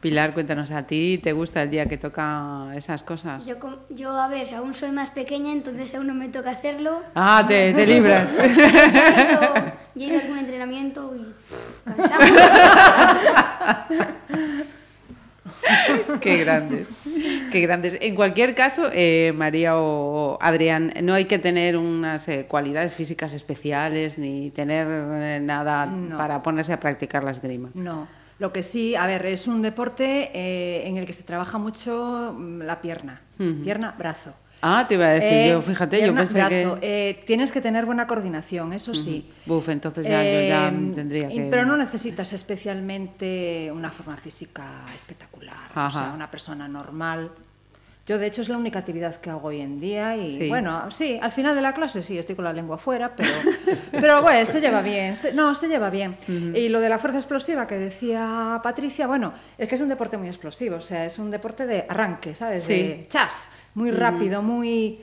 Pilar, 0.00 0.32
cuéntanos 0.34 0.70
a 0.70 0.86
ti, 0.86 1.18
¿te 1.22 1.32
gusta 1.32 1.62
el 1.62 1.70
día 1.70 1.86
que 1.86 1.96
toca 1.96 2.68
esas 2.74 3.02
cosas? 3.02 3.46
Yo, 3.46 3.58
com- 3.60 3.76
yo, 3.90 4.10
a 4.18 4.28
ver, 4.28 4.52
aún 4.54 4.74
soy 4.74 4.90
más 4.90 5.10
pequeña, 5.10 5.52
entonces 5.52 5.94
aún 5.94 6.06
no 6.08 6.14
me 6.14 6.28
toca 6.28 6.50
hacerlo. 6.50 7.02
Ah, 7.14 7.44
te, 7.46 7.72
te 7.72 7.86
libras. 7.86 8.28
Ya 8.36 8.44
he 8.44 9.32
ido, 9.32 9.54
ya 9.94 9.96
he 9.96 10.04
ido 10.08 10.18
a 10.18 10.22
algún 10.22 10.38
entrenamiento 10.38 11.14
y 11.14 11.20
pff, 11.20 11.82
cansamos. 11.84 12.30
Qué 16.20 16.38
grandes. 16.38 16.88
Qué 17.50 17.60
grandes. 17.60 17.98
En 18.00 18.14
cualquier 18.14 18.54
caso, 18.54 18.88
eh, 18.92 19.32
María 19.36 19.76
o 19.76 20.38
Adrián, 20.40 20.92
no 21.02 21.14
hay 21.14 21.24
que 21.26 21.38
tener 21.38 21.76
unas 21.76 22.28
eh, 22.28 22.46
cualidades 22.48 22.94
físicas 22.94 23.32
especiales 23.32 24.18
ni 24.18 24.50
tener 24.50 24.86
eh, 24.90 25.40
nada 25.42 25.86
No. 25.86 26.18
para 26.18 26.42
ponerse 26.42 26.72
a 26.72 26.80
practicar 26.80 27.22
la 27.24 27.30
esgrima. 27.30 27.70
No, 27.74 28.06
lo 28.38 28.52
que 28.52 28.62
sí, 28.62 28.94
a 28.94 29.06
ver, 29.06 29.24
es 29.26 29.46
un 29.46 29.62
deporte 29.62 30.30
eh, 30.34 30.86
en 30.88 30.96
el 30.96 31.06
que 31.06 31.12
se 31.12 31.22
trabaja 31.22 31.58
mucho 31.58 32.34
mm, 32.36 32.62
la 32.62 32.80
pierna, 32.80 33.20
pierna, 33.62 33.94
brazo. 33.96 34.32
Ah, 34.66 34.86
te 34.88 34.94
iba 34.94 35.04
a 35.04 35.10
decir 35.10 35.28
Eh, 35.32 35.48
yo, 35.50 35.60
fíjate, 35.60 36.00
yo 36.06 36.14
pensé 36.14 36.34
brazo. 36.34 36.80
que... 36.80 37.10
Eh, 37.10 37.22
tienes 37.26 37.52
que 37.52 37.60
tener 37.60 37.84
buena 37.84 38.06
coordinación, 38.06 38.72
eso 38.72 38.94
sí. 38.94 39.30
Buf, 39.44 39.68
entonces 39.68 40.06
ya 40.06 40.22
yo 40.24 40.40
ya 40.48 40.68
Eh, 40.68 40.92
tendría 40.94 41.28
que... 41.28 41.48
Pero 41.50 41.66
no 41.66 41.76
necesitas 41.76 42.32
especialmente 42.32 43.70
una 43.74 43.90
forma 43.90 44.16
física 44.16 44.64
espectacular, 44.94 45.70
o 45.74 45.78
Ajá. 45.80 45.90
sea, 45.90 46.12
una 46.14 46.30
persona 46.30 46.66
normal. 46.68 47.30
Yo, 48.06 48.18
de 48.18 48.26
hecho, 48.26 48.42
es 48.42 48.50
la 48.50 48.58
única 48.58 48.78
actividad 48.80 49.16
que 49.16 49.30
hago 49.30 49.48
hoy 49.48 49.60
en 49.62 49.80
día 49.80 50.14
y, 50.16 50.38
Sí. 50.38 50.48
bueno, 50.50 50.90
sí, 50.90 51.18
al 51.22 51.32
final 51.32 51.54
de 51.54 51.62
la 51.62 51.72
clase 51.72 52.02
sí, 52.02 52.18
estoy 52.18 52.34
con 52.34 52.44
la 52.44 52.52
lengua 52.52 52.76
fuera, 52.76 53.14
pero, 53.16 53.30
pero 53.92 54.20
bueno, 54.22 54.44
se 54.44 54.60
lleva 54.60 54.82
bien, 54.82 55.16
se- 55.16 55.32
no, 55.32 55.54
se 55.54 55.68
lleva 55.68 55.88
bien. 55.88 56.16
Y 56.28 56.68
lo 56.68 56.80
de 56.80 56.90
la 56.90 56.98
fuerza 56.98 57.18
explosiva 57.18 57.66
que 57.66 57.76
decía 57.78 58.60
Patricia, 58.62 59.06
bueno, 59.06 59.32
es 59.56 59.66
que 59.68 59.74
es 59.76 59.80
un 59.80 59.88
deporte 59.88 60.18
muy 60.18 60.28
explosivo, 60.28 60.76
o 60.76 60.80
sea, 60.82 61.06
es 61.06 61.18
un 61.18 61.30
deporte 61.30 61.66
de 61.66 61.86
arranque, 61.88 62.34
¿sabes? 62.34 62.64
Sí. 62.64 62.72
De 62.74 63.06
chas, 63.08 63.50
muy 63.74 63.90
rápido, 63.90 64.42
muy... 64.42 65.00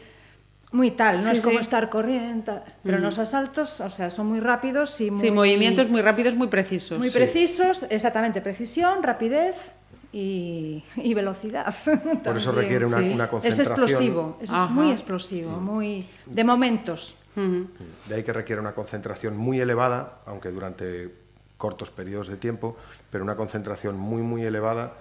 Muy 0.73 0.91
tal, 0.91 1.19
no 1.21 1.31
Sí, 1.31 1.37
es 1.37 1.43
como 1.43 1.57
sí. 1.57 1.63
estar 1.63 1.89
corriendo, 1.89 2.63
pero 2.81 2.97
los 2.97 3.19
asaltos, 3.19 3.81
o 3.81 3.89
sea, 3.89 4.09
son 4.09 4.27
muy 4.27 4.39
rápidos 4.39 5.01
y 5.01 5.11
muy... 5.11 5.19
Sí, 5.25 5.29
movimientos 5.29 5.89
muy 5.89 6.01
rápidos, 6.01 6.33
muy 6.33 6.47
precisos. 6.47 6.97
Muy 6.97 7.09
precisos, 7.09 7.85
exactamente, 7.89 8.39
precisión, 8.39 9.03
rapidez 9.03 9.73
y, 10.13 10.81
y 10.95 11.13
velocidad. 11.13 11.75
Por 12.23 12.37
eso 12.37 12.53
requiere 12.53 12.85
una, 12.85 12.99
sí. 12.99 13.09
una 13.13 13.25
Es 13.25 13.29
concentración. 13.29 13.67
explosivo, 13.67 14.37
es 14.41 14.49
Ajá. 14.49 14.67
muy 14.67 14.91
explosivo, 14.91 15.51
muy 15.59 16.07
de 16.25 16.43
momentos. 16.45 17.15
De 17.35 18.15
ahí 18.15 18.23
que 18.23 18.31
requiere 18.31 18.61
una 18.61 18.73
concentración 18.73 19.35
muy 19.35 19.59
elevada, 19.59 20.19
aunque 20.25 20.51
durante 20.51 21.13
cortos 21.57 21.91
periodos 21.91 22.29
de 22.29 22.37
tiempo, 22.37 22.77
pero 23.09 23.25
una 23.25 23.35
concentración 23.35 23.97
muy, 23.99 24.21
muy 24.21 24.43
elevada 24.43 24.93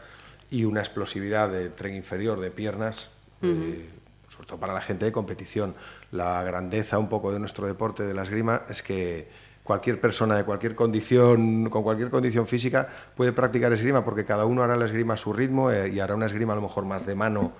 y 0.50 0.64
una 0.64 0.80
explosividad 0.80 1.48
de 1.48 1.68
tren 1.70 1.94
inferior, 1.94 2.40
de 2.40 2.50
piernas, 2.50 3.08
eh, 3.42 3.88
sobre 4.28 4.46
todo 4.46 4.58
para 4.58 4.72
la 4.72 4.80
gente 4.80 5.04
de 5.04 5.12
competición. 5.12 5.74
La 6.12 6.42
grandeza 6.42 6.98
un 6.98 7.08
poco 7.08 7.32
de 7.32 7.38
nuestro 7.38 7.66
deporte 7.66 8.02
de 8.02 8.14
la 8.14 8.22
esgrima 8.22 8.62
es 8.68 8.82
que 8.82 9.28
cualquier 9.62 10.00
persona 10.00 10.36
de 10.36 10.44
cualquier 10.44 10.74
condición, 10.74 11.68
con 11.70 11.82
cualquier 11.82 12.10
condición 12.10 12.46
física, 12.46 12.88
puede 13.14 13.32
practicar 13.32 13.72
esgrima 13.72 14.04
porque 14.04 14.24
cada 14.24 14.44
uno 14.46 14.62
hará 14.62 14.76
la 14.76 14.86
esgrima 14.86 15.14
a 15.14 15.16
su 15.16 15.32
ritmo 15.32 15.70
eh, 15.70 15.90
y 15.90 16.00
hará 16.00 16.14
una 16.14 16.26
esgrima 16.26 16.52
a 16.52 16.56
lo 16.56 16.62
mejor 16.62 16.84
más 16.84 17.06
de 17.06 17.14
mano, 17.14 17.52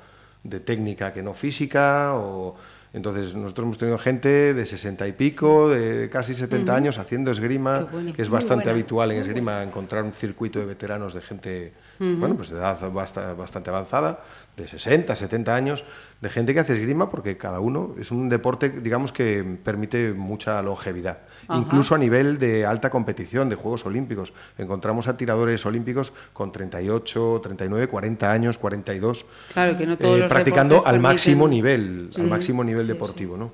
de 0.43 0.61
técnica 0.61 1.13
que 1.13 1.23
no 1.23 1.35
física 1.35 2.15
o 2.15 2.57
entonces 2.93 3.35
nosotros 3.35 3.65
hemos 3.65 3.79
tenido 3.79 3.99
gente 3.99 4.53
de 4.53 4.67
60 4.67 5.07
y 5.07 5.13
pico, 5.13 5.69
de 5.69 6.11
casi 6.11 6.35
70 6.35 6.75
años 6.75 6.99
haciendo 6.99 7.31
esgrima, 7.31 7.87
que 8.15 8.23
es 8.23 8.29
bastante 8.29 8.69
habitual 8.69 9.13
en 9.13 9.19
esgrima 9.19 9.63
encontrar 9.63 10.03
un 10.03 10.13
circuito 10.13 10.59
de 10.59 10.67
veteranos 10.67 11.15
de 11.15 11.23
gente 11.23 11.73
bueno, 12.19 12.35
pues 12.35 12.49
de 12.51 12.57
edad 12.57 12.79
basta- 12.93 13.35
bastante 13.35 13.69
avanzada, 13.71 14.21
de 14.57 14.67
60, 14.67 15.15
70 15.15 15.55
años, 15.55 15.85
de 16.23 16.29
gente 16.31 16.55
que 16.55 16.61
hace 16.61 16.73
esgrima 16.75 17.11
porque 17.11 17.37
cada 17.37 17.61
uno 17.61 17.95
es 17.99 18.11
un 18.11 18.29
deporte 18.29 18.71
digamos 18.71 19.13
que 19.13 19.45
permite 19.65 20.13
mucha 20.15 20.61
longevidad, 20.63 21.19
incluso 21.55 21.95
a 21.95 21.99
nivel 21.99 22.39
de 22.39 22.65
alta 22.65 22.89
competición 22.91 23.49
de 23.49 23.57
Juegos 23.57 23.85
Olímpicos. 23.87 24.33
Encontramos 24.59 25.09
a 25.09 25.17
tiradores 25.17 25.65
olímpicos 25.67 26.13
con 26.33 26.53
38, 26.53 27.41
39, 27.43 27.89
40 27.89 28.33
años, 28.33 28.57
42 28.59 29.25
Claro, 29.53 29.77
que 29.77 29.87
no 29.87 29.99
todos 29.99 30.17
eh, 30.17 30.21
los 30.21 30.29
practicando 30.29 30.87
al 30.87 30.97
permiten- 30.97 31.01
máximo 31.03 31.49
nivel, 31.49 32.11
al 32.17 32.27
máximo 32.29 32.65
nivel 32.65 32.87
deportivo, 32.87 33.37
¿no? 33.37 33.51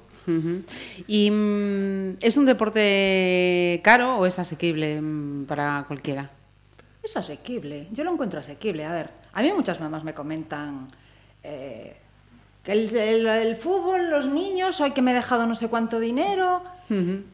¿Y 1.06 1.30
mm, 1.30 2.16
es 2.20 2.36
un 2.36 2.46
deporte 2.46 3.80
caro 3.84 4.16
o 4.18 4.26
es 4.26 4.38
asequible 4.40 5.00
mm, 5.00 5.44
para 5.46 5.84
cualquiera? 5.86 6.30
Es 7.06 7.16
asequible, 7.16 7.86
yo 7.92 8.02
lo 8.02 8.10
encuentro 8.12 8.40
asequible. 8.40 8.84
A 8.84 8.90
ver, 8.92 9.10
a 9.32 9.40
mí 9.40 9.52
muchas 9.52 9.78
mamás 9.80 10.02
me 10.02 10.12
comentan 10.12 10.88
eh, 11.44 11.96
que 12.64 12.72
el, 12.72 12.92
el- 12.96 13.26
el 13.28 13.54
fútbol, 13.56 14.10
los 14.10 14.26
niños, 14.26 14.80
hoy 14.80 14.90
que 14.90 15.02
me 15.02 15.12
he 15.12 15.14
dejado 15.14 15.46
no 15.46 15.54
sé 15.54 15.68
cuánto 15.68 16.00
dinero. 16.00 16.62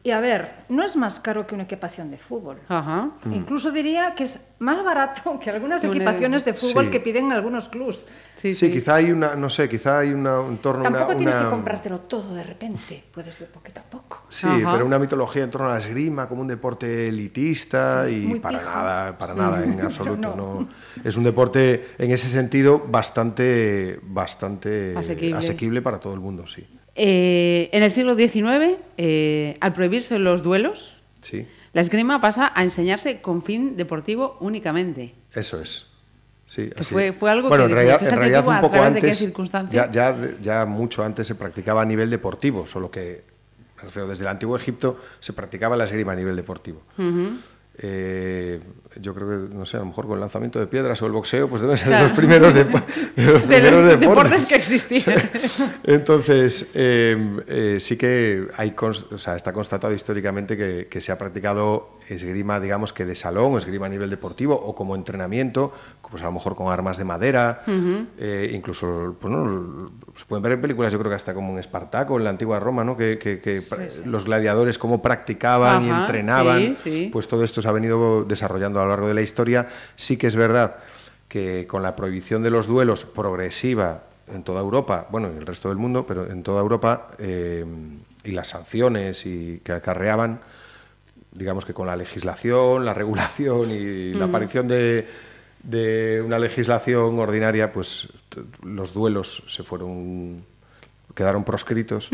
Y 0.03 0.09
a 0.09 0.19
ver, 0.19 0.51
no 0.69 0.83
es 0.83 0.95
más 0.95 1.19
caro 1.19 1.45
que 1.45 1.53
una 1.53 1.65
equipación 1.65 2.09
de 2.09 2.17
fútbol. 2.17 2.59
Ajá. 2.69 3.11
Incluso 3.31 3.71
diría 3.71 4.15
que 4.15 4.23
es 4.23 4.39
más 4.57 4.83
barato 4.83 5.39
que 5.39 5.51
algunas 5.51 5.79
Que 5.81 5.87
una- 5.89 5.95
equipaciones 5.97 6.43
de 6.43 6.55
fútbol 6.55 6.85
Sí. 6.85 6.91
que 6.91 6.99
piden 6.99 7.31
algunos 7.31 7.69
clubs. 7.69 8.05
Sí, 8.35 8.55
Sí, 8.55 8.67
sí. 8.67 8.71
quizá 8.71 8.95
hay 8.95 9.11
una, 9.11 9.35
no 9.35 9.51
sé, 9.51 9.69
quizá 9.69 9.99
hay 9.99 10.09
una, 10.11 10.39
en 10.47 10.57
torno 10.57 10.81
una... 10.81 10.89
Tampoco 10.97 11.17
tienes 11.17 11.35
una- 11.35 11.43
que 11.45 11.49
comprártelo 11.51 11.99
todo 11.99 12.33
de 12.33 12.43
repente, 12.43 13.03
puedes 13.11 13.39
ir 13.41 13.47
poquito 13.47 13.79
a 13.81 13.83
poco. 13.83 14.02
Sí, 14.33 14.47
Ajá. 14.47 14.73
pero 14.73 14.85
una 14.87 14.97
mitología 14.97 15.43
en 15.43 15.51
torno 15.51 15.69
a 15.69 15.73
la 15.73 15.77
esgrima 15.79 16.27
como 16.27 16.41
un 16.41 16.47
deporte 16.47 17.07
elitista 17.07 18.07
Sí, 18.07 18.31
y 18.35 18.39
para 18.39 18.57
pijo. 18.57 18.71
nada, 18.71 19.15
para 19.19 19.35
nada 19.35 19.63
en 19.63 19.79
absoluto. 19.81 20.33
no. 20.35 20.61
no. 20.61 20.69
Es 21.03 21.15
un 21.17 21.23
deporte 21.23 21.89
en 21.99 22.09
ese 22.09 22.27
sentido 22.27 22.79
bastante, 22.79 23.99
bastante 24.01 24.95
Asequible. 24.97 25.81
para 25.83 25.99
todo 25.99 26.15
el 26.15 26.19
mundo, 26.19 26.47
sí. 26.47 26.65
Eh, 26.95 27.69
en 27.73 27.83
el 27.83 27.91
siglo 27.91 28.15
XIX, 28.15 28.77
eh, 28.97 29.55
al 29.59 29.71
prohibirse 29.73 30.17
los 30.17 30.41
duelos, 30.41 30.97
Sí, 31.21 31.45
la 31.73 31.81
esgrima 31.81 32.19
pasa 32.19 32.51
a 32.55 32.63
enseñarse 32.63 33.21
con 33.21 33.43
fin 33.43 33.77
deportivo 33.77 34.37
únicamente. 34.39 35.13
eso 35.31 35.61
es. 35.61 35.87
Sí, 36.47 36.69
así 36.75 36.91
fue- 36.93 37.13
algo 37.29 37.49
bueno, 37.49 37.65
que, 37.65 37.69
en 37.71 37.75
realidad, 37.75 37.99
fíjate 37.99 38.13
en 38.15 38.19
realidad 38.19 38.43
tú, 38.43 38.49
un 38.49 38.61
poco 38.61 38.73
través 38.73 38.93
de 38.95 39.01
qué 39.01 39.07
antes, 39.07 39.17
ya, 39.71 39.89
ya, 39.91 40.15
ya 40.41 40.65
mucho 40.65 41.03
antes 41.03 41.25
se 41.27 41.35
practicaba 41.35 41.81
a 41.83 41.85
nivel 41.85 42.09
deportivo, 42.09 42.65
solo 42.67 42.89
que, 42.91 43.23
refiero, 43.83 44.07
desde 44.07 44.23
el 44.23 44.29
antiguo 44.29 44.55
Egipto 44.55 44.97
se 45.19 45.33
practicaba 45.33 45.75
la 45.77 45.83
esgrima 45.85 46.13
a 46.13 46.15
nivel 46.15 46.35
deportivo. 46.35 46.81
eh, 47.77 48.61
yo 49.01 49.13
creo 49.13 49.27
que, 49.27 49.55
no 49.55 49.65
sé, 49.65 49.77
a 49.77 49.79
lo 49.79 49.87
mejor 49.87 50.05
con 50.05 50.15
el 50.15 50.19
lanzamiento 50.19 50.59
de 50.59 50.67
piedras 50.67 51.01
o 51.01 51.05
el 51.05 51.11
boxeo, 51.11 51.49
pues 51.49 51.61
deben 51.61 51.77
ser 51.77 52.01
los 52.01 52.11
primeros, 52.11 52.53
de, 52.53 52.65
los 52.65 53.41
primeros 53.43 53.99
deportes. 53.99 54.45
que 54.45 54.55
existían. 54.55 55.17
Entonces, 55.83 56.67
eh, 56.73 57.17
eh, 57.47 57.77
sí 57.79 57.97
que 57.97 58.47
hay, 58.57 58.75
o 58.77 59.17
sea, 59.17 59.35
está 59.35 59.53
constatado 59.53 59.93
históricamente 59.93 60.57
que, 60.57 61.01
se 61.03 61.11
ha 61.11 61.17
practicado 61.17 61.89
esgrima, 62.07 62.59
digamos 62.59 62.93
que 62.93 63.03
de 63.03 63.15
salón, 63.15 63.57
esgrima 63.57 63.87
a 63.87 63.89
nivel 63.89 64.09
deportivo, 64.09 64.55
o 64.55 64.73
como 64.73 64.95
entrenamiento, 64.95 65.73
pues 66.09 66.21
a 66.21 66.27
lo 66.27 66.33
mejor 66.33 66.55
con 66.55 66.71
armas 66.71 66.97
de 66.97 67.03
madera, 67.03 67.63
incluso, 68.51 69.17
pues, 69.19 69.33
se 70.15 70.25
pueden 70.25 70.43
ver 70.43 70.53
en 70.53 70.61
películas, 70.61 70.93
yo 70.93 70.99
creo 70.99 71.09
que 71.09 71.15
hasta 71.15 71.33
como 71.33 71.51
en 71.53 71.59
Espartaco, 71.59 72.17
en 72.17 72.23
la 72.23 72.29
antigua 72.29 72.59
Roma, 72.59 72.83
¿no? 72.83 72.95
que, 72.95 73.63
los 74.05 74.25
gladiadores 74.25 74.77
cómo 74.77 75.01
practicaban 75.01 75.85
y 75.85 75.89
entrenaban, 75.89 76.75
pues 77.11 77.27
todo 77.27 77.43
esto 77.43 77.61
se 77.61 77.67
ha 77.67 77.71
venido 77.71 78.23
desarrollando 78.23 78.82
a 78.83 78.85
lo 78.85 78.91
largo 78.91 79.07
de 79.07 79.13
la 79.13 79.21
historia. 79.21 79.67
Sí 79.95 80.17
que 80.17 80.27
es 80.27 80.35
verdad 80.35 80.77
que 81.27 81.65
con 81.67 81.83
la 81.83 81.95
prohibición 81.95 82.43
de 82.43 82.49
los 82.49 82.67
duelos 82.67 83.05
progresiva 83.05 84.03
en 84.27 84.43
toda 84.43 84.61
Europa, 84.61 85.07
bueno, 85.09 85.29
en 85.29 85.37
el 85.37 85.45
resto 85.45 85.69
del 85.69 85.77
mundo, 85.77 86.05
pero 86.05 86.29
en 86.29 86.43
toda 86.43 86.61
Europa, 86.61 87.07
eh, 87.19 87.65
y 88.23 88.31
las 88.31 88.47
sanciones 88.47 89.25
y 89.25 89.61
que 89.63 89.73
acarreaban, 89.73 90.39
digamos 91.31 91.65
que 91.65 91.73
con 91.73 91.87
la 91.87 91.95
legislación, 91.95 92.85
la 92.85 92.93
regulación 92.93 93.69
y 93.71 94.13
la 94.13 94.25
aparición 94.25 94.67
de, 94.67 95.07
de 95.63 96.21
una 96.25 96.39
legislación 96.39 97.19
ordinaria, 97.19 97.73
pues 97.73 98.09
los 98.61 98.93
duelos 98.93 99.43
se 99.47 99.63
fueron 99.63 100.45
quedaron 101.15 101.43
proscritos 101.43 102.09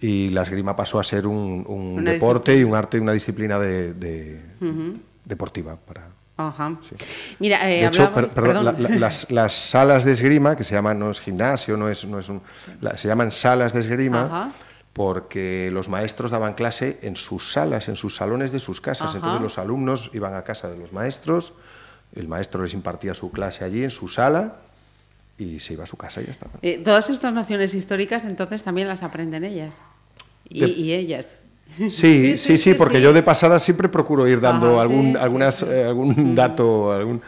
y 0.00 0.30
la 0.30 0.42
esgrima 0.42 0.74
pasó 0.74 0.98
a 0.98 1.04
ser 1.04 1.26
un, 1.26 2.02
deporte 2.04 2.56
y 2.56 2.64
un 2.64 2.74
arte 2.74 2.96
y 2.96 3.00
una 3.00 3.12
disciplina 3.12 3.58
de, 3.58 4.40
deportiva 5.24 5.76
para 5.76 6.08
Ajá. 6.36 6.78
Mira, 7.38 7.70
eh, 7.70 7.90
perdón, 8.34 8.74
las, 8.98 9.52
salas 9.52 10.04
de 10.04 10.12
esgrima, 10.12 10.56
que 10.56 10.64
se 10.64 10.74
llaman, 10.74 10.98
no 10.98 11.10
es 11.10 11.20
gimnasio, 11.20 11.76
no 11.76 11.88
es, 11.88 12.04
no 12.04 12.18
es 12.18 12.28
un, 12.28 12.40
se 12.96 13.08
llaman 13.08 13.30
salas 13.30 13.72
de 13.72 13.80
esgrima 13.80 14.52
porque 14.92 15.70
los 15.72 15.88
maestros 15.88 16.30
daban 16.30 16.54
clase 16.54 16.98
en 17.02 17.16
sus 17.16 17.52
salas, 17.52 17.88
en 17.88 17.96
sus 17.96 18.16
salones 18.16 18.52
de 18.52 18.60
sus 18.60 18.80
casas. 18.80 19.14
Entonces 19.14 19.40
los 19.40 19.58
alumnos 19.58 20.10
iban 20.14 20.34
a 20.34 20.42
casa 20.42 20.70
de 20.70 20.76
los 20.76 20.92
maestros, 20.92 21.52
el 22.14 22.28
maestro 22.28 22.62
les 22.62 22.74
impartía 22.74 23.14
su 23.14 23.30
clase 23.30 23.64
allí 23.64 23.84
en 23.84 23.90
su 23.90 24.08
sala 24.08 24.56
y 25.38 25.60
se 25.60 25.74
iba 25.74 25.84
a 25.84 25.86
su 25.86 25.96
casa 25.96 26.22
y 26.22 26.26
ya 26.26 26.32
está. 26.32 26.46
Eh, 26.62 26.78
todas 26.78 27.10
estas 27.10 27.32
nociones 27.32 27.74
históricas 27.74 28.24
entonces 28.24 28.62
también 28.64 28.88
las 28.88 29.02
aprenden 29.02 29.44
ellas 29.44 29.76
y 30.48 30.92
ellas. 30.92 31.26
Sí, 31.90 32.36
sí, 32.36 32.58
sí, 32.58 32.74
porque 32.74 33.00
yo 33.00 33.12
de 33.12 33.22
pasada 33.22 33.58
siempre 33.58 33.88
procuro 33.88 34.26
ir 34.28 34.40
dando 34.40 34.80
algún, 34.80 35.16
algunas, 35.16 35.62
eh, 35.62 35.84
algún 35.84 36.34
dato, 36.34 36.92
algún, 36.92 37.22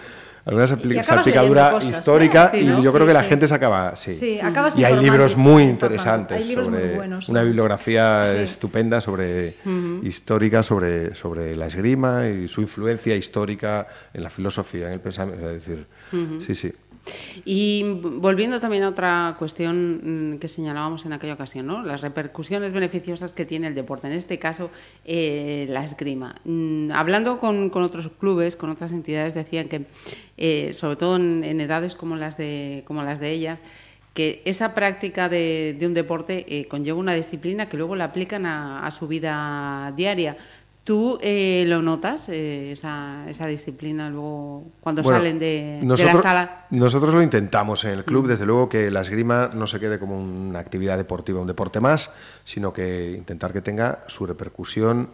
alguna 0.45 0.67
salpicadura 0.67 1.79
histórica 1.83 2.53
y 2.55 2.83
yo 2.83 2.93
creo 2.93 3.07
que 3.07 3.13
la 3.13 3.23
gente 3.23 3.49
se 3.49 3.55
acaba. 3.55 3.97
Sí, 3.97 4.41
y 4.77 4.85
hay 4.85 4.97
libros 4.97 5.37
muy 5.37 5.63
interesantes 5.63 6.47
sobre 6.53 6.99
una 7.29 7.43
bibliografía 7.43 8.43
estupenda 8.43 9.01
sobre 9.01 9.55
histórica 10.03 10.63
sobre, 10.63 11.15
sobre 11.15 11.57
la 11.57 11.67
esgrima 11.67 12.29
y 12.29 12.49
su 12.49 12.61
influencia 12.61 13.17
histórica 13.17 13.87
en 14.13 14.23
la 14.23 14.31
filosofía, 14.31 14.89
en 14.89 14.95
el 14.95 15.01
pensamiento. 15.01 15.51
Es 15.51 15.65
decir, 15.65 15.87
sí, 16.41 16.55
sí. 16.55 16.73
Y 17.45 17.83
volviendo 17.85 18.61
también 18.61 18.85
a 18.85 18.88
otra 18.88 19.37
cuestión 19.38 20.35
mm, 20.35 20.38
que 20.38 20.49
señalábamos 20.49 21.05
en 21.05 21.12
aquella 21.12 21.35
ocasión, 21.35 21.67
¿no? 21.67 21.83
las 21.83 22.01
repercusiones 22.01 22.73
beneficiosas 22.73 23.33
que 23.33 23.45
tiene 23.45 23.67
el 23.67 23.75
deporte, 23.75 24.07
en 24.07 24.14
este 24.14 24.38
caso 24.38 24.71
eh, 25.05 25.67
la 25.71 25.85
esgrima. 25.85 26.37
Mm, 26.45 26.90
hablando 26.93 27.38
con, 27.40 27.71
otros 27.75 28.11
clubes, 28.19 28.57
con 28.57 28.71
otras 28.71 28.93
entidades, 28.93 29.35
decían 29.35 29.69
que, 29.69 29.87
eh, 30.37 30.73
sobre 30.75 30.97
todo 30.97 31.17
en, 31.17 31.61
edades 31.61 31.95
como 31.95 32.17
las 32.17 32.37
de, 32.37 32.85
como 32.87 33.03
las 33.03 33.21
de 33.21 33.31
ellas, 33.33 33.61
que 34.14 34.43
esa 34.45 34.75
práctica 34.75 35.29
de, 35.29 35.77
un 35.83 35.93
deporte 35.93 36.47
eh, 36.49 36.69
conlleva 36.69 36.99
una 36.99 37.14
disciplina 37.14 37.69
que 37.69 37.77
luego 37.77 37.97
la 37.97 38.05
aplican 38.05 38.47
a 38.47 38.88
su 38.93 39.09
vida 39.09 39.93
diaria. 39.97 40.37
¿Tú 40.85 41.18
eh, 41.23 41.64
lo 41.66 41.81
notas, 41.81 42.29
eh, 42.29 42.73
esa, 42.73 43.25
esa, 43.27 43.47
disciplina, 43.47 44.11
luego 44.11 44.66
cuando 44.83 45.03
salen 45.03 45.38
de, 45.38 45.81
la 45.83 45.97
sala? 45.97 46.66
Nosotros 46.68 47.14
lo 47.14 47.23
intentamos 47.23 47.85
en 47.85 47.92
el 47.92 48.05
club, 48.05 48.27
mm. 48.27 48.29
desde 48.29 48.44
luego 48.44 48.68
que 48.68 48.90
la 48.90 49.01
esgrima 49.01 49.49
no 49.55 49.66
se 49.66 49.81
quede 49.81 49.99
como 49.99 50.18
una 50.18 50.59
actividad 50.59 50.99
deportiva, 50.99 51.40
un 51.40 51.47
deporte 51.47 51.81
más, 51.81 52.12
sino 52.44 52.75
que 52.75 53.12
intentar 53.12 53.55
que 53.55 53.62
tenga 53.62 54.01
su 54.09 54.27
repercusión 54.27 55.09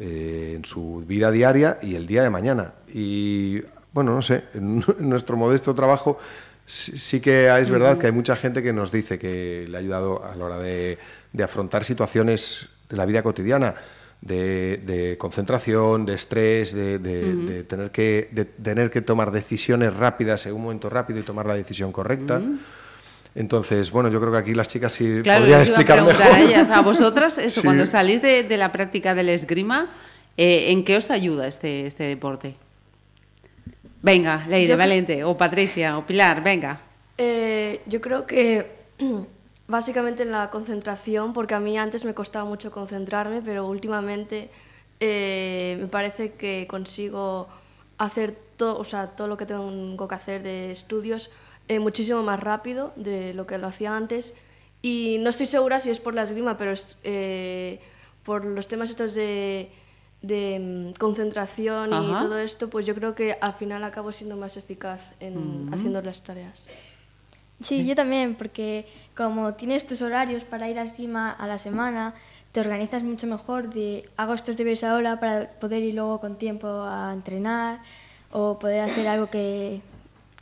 eh, 0.00 0.54
en 0.56 0.64
su 0.64 1.04
vida 1.06 1.30
diaria 1.30 1.78
y 1.80 1.94
el 1.94 2.08
día 2.08 2.24
de 2.24 2.30
mañana. 2.30 2.72
Y 2.92 3.60
bueno, 3.92 4.16
no 4.16 4.22
sé, 4.22 4.46
en, 4.54 4.84
nuestro 4.98 5.36
modesto 5.36 5.76
trabajo 5.76 6.18
sí, 6.66 7.20
que 7.20 7.56
es 7.56 7.70
verdad 7.70 7.98
que 7.98 8.06
hay 8.06 8.12
mucha 8.12 8.34
gente 8.34 8.64
que 8.64 8.72
nos 8.72 8.90
dice 8.90 9.16
que 9.16 9.64
le 9.68 9.76
ha 9.76 9.80
ayudado 9.80 10.24
a 10.24 10.34
la 10.34 10.44
hora 10.44 10.58
de, 10.58 10.98
de 11.32 11.44
afrontar 11.44 11.84
situaciones 11.84 12.68
de 12.90 12.96
la 12.96 13.06
vida 13.06 13.22
cotidiana 13.22 13.76
de, 14.20 15.16
concentración, 15.18 16.06
de 16.06 16.14
estrés, 16.14 16.72
de, 16.74 17.64
tener 17.68 17.90
que, 17.90 18.28
de 18.32 18.44
tener 18.44 18.90
que 18.90 19.00
tomar 19.00 19.30
decisiones 19.30 19.94
rápidas 19.94 20.46
en 20.46 20.54
un 20.54 20.62
momento 20.62 20.88
rápido 20.90 21.20
y 21.20 21.22
tomar 21.22 21.46
la 21.46 21.54
decisión 21.54 21.92
correcta. 21.92 22.40
Entonces, 23.34 23.90
bueno, 23.90 24.08
yo 24.08 24.20
creo 24.20 24.32
que 24.32 24.38
aquí 24.38 24.54
las 24.54 24.68
chicas 24.68 24.92
sí 24.92 25.20
podrían 25.24 25.60
explicar 25.60 26.04
mejor. 26.04 26.22
A, 26.22 26.40
ellas, 26.40 26.70
a 26.70 26.80
vosotras, 26.80 27.38
eso, 27.38 27.62
cuando 27.62 27.86
salís 27.86 28.20
de, 28.22 28.56
la 28.56 28.72
práctica 28.72 29.14
del 29.14 29.28
esgrima, 29.28 29.88
eh, 30.36 30.72
¿en 30.72 30.84
qué 30.84 30.96
os 30.96 31.10
ayuda 31.10 31.46
este, 31.46 31.86
este 31.86 32.04
deporte? 32.04 32.56
Venga, 34.02 34.44
Leire, 34.48 34.76
Valente, 34.76 35.24
o 35.24 35.36
Patricia, 35.36 35.98
o 35.98 36.06
Pilar, 36.06 36.42
venga. 36.42 36.80
Eh, 37.16 37.80
yo 37.86 38.00
creo 38.00 38.26
que 38.26 38.66
Básicamente 39.68 40.22
en 40.22 40.32
la 40.32 40.48
concentración, 40.50 41.34
porque 41.34 41.54
a 41.54 41.60
mí 41.60 41.78
antes 41.78 42.04
me 42.06 42.14
costaba 42.14 42.48
mucho 42.48 42.72
concentrarme, 42.72 43.42
pero 43.42 43.66
últimamente 43.66 44.48
eh, 44.98 45.76
me 45.78 45.88
parece 45.88 46.32
que 46.32 46.66
consigo 46.66 47.48
hacer 47.98 48.34
todo, 48.56 48.78
o 48.78 48.84
sea, 48.84 49.08
todo 49.08 49.28
lo 49.28 49.36
que 49.36 49.44
tengo 49.44 50.08
que 50.08 50.14
hacer 50.14 50.42
de 50.42 50.72
estudios 50.72 51.30
eh, 51.68 51.80
muchísimo 51.80 52.22
más 52.22 52.40
rápido 52.40 52.94
de 52.96 53.34
lo 53.34 53.46
que 53.46 53.58
lo 53.58 53.66
hacía 53.66 53.94
antes. 53.94 54.34
Y 54.80 55.18
no 55.20 55.28
estoy 55.28 55.46
segura 55.46 55.80
si 55.80 55.90
es 55.90 56.00
por 56.00 56.14
la 56.14 56.22
esgrima, 56.22 56.56
pero 56.56 56.72
es, 56.72 56.96
eh, 57.04 57.78
por 58.24 58.46
los 58.46 58.68
temas 58.68 58.88
estos 58.88 59.12
de, 59.12 59.70
de 60.22 60.58
mm, 60.58 60.98
concentración 60.98 61.90
y 61.92 62.12
todo 62.12 62.38
esto, 62.38 62.70
pues 62.70 62.86
yo 62.86 62.94
creo 62.94 63.14
que 63.14 63.36
al 63.38 63.52
final 63.52 63.84
acabo 63.84 64.12
siendo 64.12 64.36
más 64.36 64.56
eficaz 64.56 65.12
en 65.20 65.68
haciendo 65.74 66.00
las 66.00 66.22
tareas. 66.22 66.66
Sí, 67.60 67.86
yo 67.86 67.94
también, 67.94 68.34
porque 68.36 68.86
como 69.16 69.54
tienes 69.54 69.84
tus 69.86 70.00
horarios 70.00 70.44
para 70.44 70.68
ir 70.68 70.78
a 70.78 70.84
esgrima 70.84 71.30
a 71.30 71.46
la 71.46 71.58
semana, 71.58 72.14
te 72.52 72.60
organizas 72.60 73.02
mucho 73.02 73.26
mejor 73.26 73.72
de 73.72 74.08
hago 74.16 74.34
estos 74.34 74.56
deberes 74.56 74.84
ahora 74.84 75.18
para 75.20 75.50
poder 75.50 75.82
ir 75.82 75.94
luego 75.94 76.20
con 76.20 76.38
tiempo 76.38 76.68
a 76.68 77.12
entrenar 77.12 77.80
o 78.30 78.58
poder 78.58 78.82
hacer 78.82 79.08
algo 79.08 79.28
que 79.28 79.80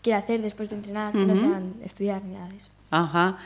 quiera 0.03 0.19
hacer 0.19 0.43
después 0.43 0.69
de 0.71 0.77
entrenar, 0.77 1.15
no 1.15 1.35
sean 1.35 1.75
estudiar 1.83 2.23
ni 2.23 2.35
nada 2.35 2.49
de 2.49 2.57
eso. 2.57 2.69
Ajá. 2.91 3.39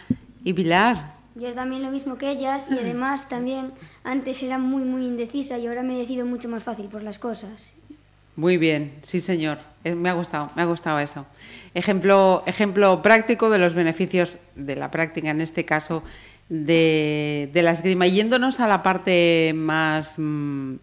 ¿Y 0.45 0.53
Pilar? 0.53 1.15
Yo 1.35 1.53
también 1.53 1.83
lo 1.83 1.91
mismo 1.91 2.19
que 2.19 2.31
ellas 2.31 2.69
y 2.71 2.79
además 2.79 3.29
también 3.29 3.73
antes 4.03 4.43
era 4.43 4.59
muy 4.59 4.83
muy 4.85 5.07
indecisa 5.07 5.59
y 5.59 5.69
ahora 5.69 5.83
me 5.83 5.97
decido 5.97 6.27
mucho 6.27 6.49
más 6.49 6.63
fácil 6.63 6.87
por 6.87 7.03
las 7.03 7.19
cosas. 7.19 7.75
Muy 8.37 8.57
bien, 8.57 8.99
sí 9.03 9.21
señor. 9.21 9.70
Me 9.85 10.11
ha 10.11 10.13
gustado, 10.13 10.51
me 10.55 10.63
ha 10.63 10.67
gustado 10.67 10.99
eso. 10.99 11.27
Ejemplo, 11.75 12.43
ejemplo 12.47 13.01
práctico 13.03 13.49
de 13.49 13.59
los 13.59 13.75
beneficios 13.75 14.39
de 14.55 14.77
la 14.77 14.91
práctica, 14.91 15.31
en 15.31 15.41
este 15.41 15.65
caso 15.65 16.03
de, 16.51 17.51
la 17.55 17.71
esgrima. 17.71 18.07
Yéndonos 18.07 18.61
a 18.61 18.69
la 18.69 18.83
parte 18.83 19.53
más 19.55 20.17
mm, 20.19 20.75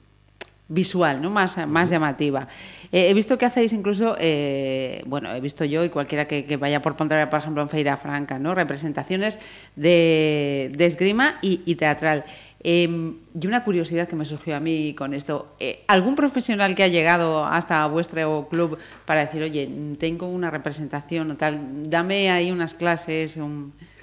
visual, 0.69 1.21
¿no? 1.21 1.29
más, 1.29 1.57
más 1.67 1.89
llamativa. 1.91 2.47
Eh, 2.91 3.09
he 3.09 3.13
visto 3.13 3.37
que 3.37 3.45
hacéis 3.45 3.73
incluso, 3.73 4.15
eh, 4.19 5.03
bueno, 5.05 5.31
he 5.33 5.41
visto 5.41 5.63
yo 5.65 5.83
y 5.83 5.89
cualquiera 5.89 6.25
que, 6.25 6.57
vaya 6.57 6.81
por 6.81 6.95
Pontevedra, 6.95 7.29
por 7.29 7.39
ejemplo, 7.39 7.61
en 7.61 7.69
Feira 7.69 7.97
Franca, 7.97 8.39
¿no? 8.39 8.55
representaciones 8.55 9.39
de, 9.75 10.73
esgrima 10.79 11.37
y 11.41 11.75
teatral. 11.75 12.25
Em, 12.69 13.15
y 13.33 13.47
una 13.47 13.63
curiosidad 13.63 14.09
que 14.09 14.17
me 14.17 14.25
surgió 14.25 14.53
a 14.53 14.59
mí 14.59 14.93
con 14.93 15.13
esto, 15.13 15.55
eh, 15.57 15.85
¿algún 15.87 16.15
profesional 16.15 16.75
que 16.75 16.83
ha 16.83 16.89
llegado 16.89 17.45
hasta 17.45 17.87
vuestro 17.87 18.49
club 18.51 18.77
para 19.05 19.21
decir, 19.21 19.41
oye, 19.41 19.95
tengo 19.97 20.27
una 20.27 20.51
representación 20.51 21.31
o 21.31 21.37
tal, 21.37 21.89
dame 21.89 22.29
ahí 22.29 22.51
unas 22.51 22.73
clases? 22.73 23.39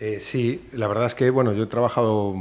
Eh, 0.00 0.16
sí, 0.18 0.66
la 0.72 0.88
verdad 0.88 1.04
es 1.04 1.14
que, 1.14 1.28
bueno, 1.28 1.52
yo 1.52 1.64
he 1.64 1.66
trabajado 1.66 2.34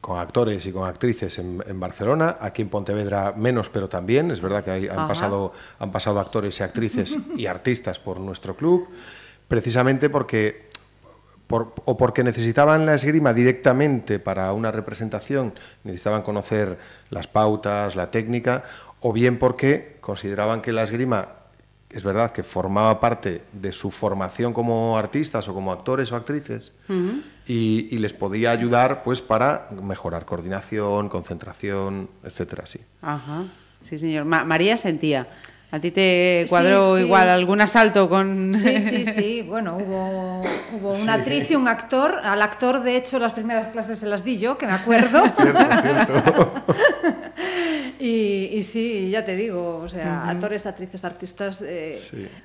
con 0.00 0.18
actores 0.18 0.66
y 0.66 0.72
con 0.72 0.88
actrices 0.88 1.38
en, 1.38 1.78
Barcelona, 1.78 2.36
aquí 2.40 2.62
en 2.62 2.68
Pontevedra 2.68 3.32
menos, 3.36 3.68
pero 3.68 3.88
también, 3.88 4.32
es 4.32 4.40
verdad 4.40 4.64
que 4.64 4.90
han, 4.90 5.06
pasado, 5.06 5.52
han 5.78 5.92
pasado 5.92 6.18
actores 6.18 6.58
y 6.58 6.64
actrices 6.64 7.16
y 7.36 7.46
artistas 7.46 8.00
por 8.00 8.18
nuestro 8.18 8.56
club, 8.56 8.88
precisamente 9.46 10.10
porque 10.10 10.68
o 11.48 11.96
porque 11.96 12.24
necesitaban 12.24 12.86
la 12.86 12.94
esgrima 12.94 13.32
directamente 13.32 14.18
para 14.18 14.52
una 14.52 14.70
representación, 14.70 15.54
necesitaban 15.84 16.22
conocer 16.22 16.78
las 17.10 17.26
pautas, 17.26 17.96
la 17.96 18.10
técnica, 18.10 18.64
o 19.00 19.12
bien 19.12 19.38
porque 19.38 19.98
consideraban 20.00 20.62
que 20.62 20.72
la 20.72 20.82
esgrima 20.82 21.28
es 21.94 22.02
verdad 22.02 22.32
que 22.32 22.42
formaba 22.42 22.98
parte 22.98 23.42
de 23.52 23.72
su 23.72 23.92
formación 23.92 24.52
como 24.52 24.98
artistas 24.98 25.46
o 25.48 25.54
como 25.54 25.70
actores 25.70 26.10
o 26.10 26.16
actrices 26.16 26.72
y, 27.46 27.96
les 27.98 28.12
podía 28.12 28.50
ayudar 28.50 29.04
pues 29.04 29.22
para 29.22 29.68
mejorar 29.70 30.24
coordinación, 30.24 31.08
concentración, 31.08 32.10
etcétera, 32.24 32.66
sí. 32.66 32.80
Ajá, 33.00 33.44
sí 33.80 33.98
señor. 33.98 34.24
María 34.24 34.76
sentía. 34.76 35.28
¿A 35.74 35.80
ti 35.80 35.90
te 35.90 36.46
cuadró 36.48 36.96
igual 37.00 37.28
algún 37.28 37.60
asalto 37.60 38.08
con...? 38.08 38.54
Sí, 38.54 38.80
sí, 38.80 39.04
sí. 39.12 39.42
Bueno, 39.42 39.76
hubo, 39.76 40.40
hubo 40.72 40.94
una 40.94 41.14
actriz 41.14 41.50
y 41.50 41.56
un 41.56 41.66
actor. 41.66 42.20
Al 42.22 42.42
actor, 42.42 42.80
de 42.84 42.96
hecho, 42.96 43.18
las 43.18 43.32
primeras 43.32 43.66
clases 43.72 43.98
se 43.98 44.06
las 44.06 44.22
di 44.22 44.38
yo, 44.38 44.56
que 44.56 44.68
me 44.68 44.74
acuerdo. 44.74 45.24
cierto, 45.36 45.72
cierto. 45.82 46.52
Y, 47.98 48.62
sí, 48.64 49.10
ya 49.10 49.24
te 49.24 49.36
digo, 49.36 49.78
o 49.78 49.88
sea, 49.88 50.28
actores, 50.28 50.66
actrices, 50.66 51.04
artistas, 51.04 51.62
eh, 51.62 52.00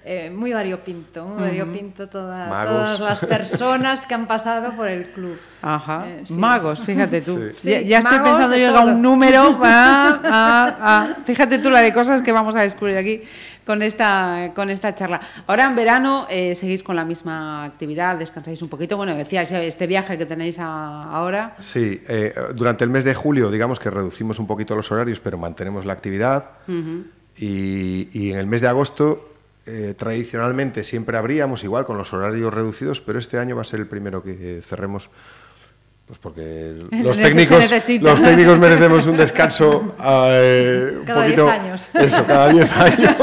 eh, 0.06 0.30
muy 0.30 0.54
variopinto, 0.54 1.26
muy 1.26 1.42
variopinto 1.42 2.08
todas 2.08 3.00
las 3.00 3.20
personas 3.26 4.06
que 4.06 4.14
han 4.14 4.28
pasado 4.28 4.76
por 4.76 4.88
el 4.88 5.12
club. 5.12 5.40
Ajá, 5.62 6.06
eh, 6.08 6.24
magos, 6.30 6.82
fíjate 6.82 7.22
tú. 7.22 7.52
ya, 7.64 8.00
estoy 8.00 8.20
pensando 8.20 8.56
yo 8.56 8.70
en 8.70 8.96
un 8.96 9.02
número, 9.02 9.60
ah, 9.64 10.22
ah, 10.24 10.78
ah. 10.82 11.16
fíjate 11.26 11.60
tú 11.60 11.70
la 11.70 11.82
de 11.82 11.94
cosas 11.94 12.22
que 12.22 12.32
vamos 12.32 12.56
a 12.56 12.62
descubrir 12.62 12.98
aquí 12.98 13.24
con 13.70 13.84
esta, 13.84 14.52
con 14.56 14.72
esta 14.72 14.96
charla. 14.96 15.22
Ahora 15.46 15.66
en 15.66 15.76
verano 15.76 16.26
eh, 16.28 16.56
seguís 16.56 16.82
con 16.82 16.96
la 16.96 17.06
misma 17.06 17.64
actividad, 17.66 18.18
descansáis 18.18 18.64
un 18.64 18.68
poquito. 18.68 18.98
Bueno, 18.98 19.14
decías 19.14 19.52
este 19.52 19.86
viaje 19.86 20.18
que 20.18 20.26
tenéis 20.26 20.58
ahora. 20.58 21.56
Sí, 21.60 22.02
eh, 22.08 22.34
durante 22.56 22.84
el 22.84 22.90
mes 22.90 23.04
de 23.04 23.14
julio, 23.14 23.52
digamos 23.52 23.80
que 23.80 23.92
reducimos 23.92 24.40
un 24.40 24.48
poquito 24.48 24.76
los 24.76 24.92
horarios, 24.92 25.20
pero 25.20 25.38
mantenemos 25.38 25.86
la 25.86 25.94
actividad. 25.94 26.50
y, 27.38 28.32
en 28.32 28.40
el 28.40 28.48
mes 28.48 28.62
de 28.62 28.70
agosto, 28.70 29.36
eh, 29.68 29.94
tradicionalmente 29.96 30.84
siempre 30.84 31.16
habríamos 31.16 31.64
igual 31.64 31.86
con 31.86 31.96
los 31.96 32.12
horarios 32.12 32.52
reducidos, 32.52 33.02
pero 33.02 33.20
este 33.20 33.38
año 33.38 33.56
va 33.56 33.62
a 33.62 33.66
ser 33.66 33.82
el 33.82 33.88
primero 33.88 34.24
que 34.24 34.64
cerremos 34.66 35.12
pues 36.10 36.18
porque 36.18 36.74
los 37.04 37.18
técnicos, 37.18 37.70
los 38.02 38.22
técnicos 38.24 38.58
merecemos 38.58 39.06
un 39.06 39.16
descanso 39.16 39.96
eh, 40.04 41.04
cada 41.06 41.26
10 41.26 41.40
años. 41.40 41.90
Eso, 41.94 42.26
cada 42.26 42.50
10 42.50 42.72
años. 42.74 43.16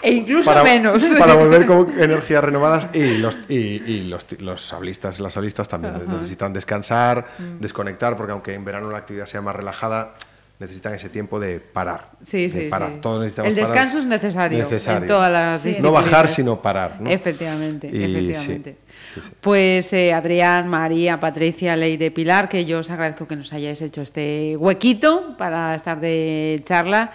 e 0.00 0.12
incluso 0.12 0.62
menos. 0.62 1.02
Para 1.18 1.34
volver 1.34 1.66
con 1.66 2.00
energías 2.00 2.44
renovadas 2.44 2.94
y 2.94 3.18
los, 3.18 3.36
y, 3.48 4.04
los, 4.04 4.26
los 4.38 4.62
sablistas, 4.64 5.18
las 5.18 5.32
sablistas 5.32 5.66
también 5.66 5.94
necesitan 6.06 6.52
descansar, 6.52 7.26
mm. 7.36 7.58
desconectar, 7.58 8.16
porque 8.16 8.30
aunque 8.30 8.54
en 8.54 8.64
verano 8.64 8.88
la 8.88 8.98
actividad 8.98 9.26
sea 9.26 9.40
más 9.40 9.56
relajada, 9.56 10.14
necesitan 10.60 10.94
ese 10.94 11.08
tiempo 11.08 11.40
de 11.40 11.58
parar. 11.58 12.10
Sí, 12.22 12.48
sí, 12.48 12.68
parar. 12.70 13.00
Todos 13.00 13.18
necesitamos 13.18 13.48
El 13.48 13.56
descanso 13.56 13.98
es 13.98 14.06
necesario, 14.06 14.58
necesario. 14.62 15.02
en 15.02 15.08
todas 15.08 15.32
las 15.32 15.80
No 15.80 15.90
bajar, 15.90 16.28
sino 16.28 16.62
parar. 16.62 16.98
Efectivamente, 17.04 17.88
efectivamente. 17.88 18.76
Pues 19.40 19.92
eh, 19.92 20.12
Adrián, 20.12 20.68
María, 20.68 21.20
Patricia, 21.20 21.76
Leire, 21.76 22.10
Pilar, 22.10 22.48
que 22.48 22.64
yo 22.64 22.80
os 22.80 22.90
agradezco 22.90 23.26
que 23.26 23.36
nos 23.36 23.52
hayáis 23.52 23.82
hecho 23.82 24.02
este 24.02 24.56
huequito 24.56 25.36
para 25.36 25.74
estar 25.74 26.00
de 26.00 26.62
charla 26.64 27.12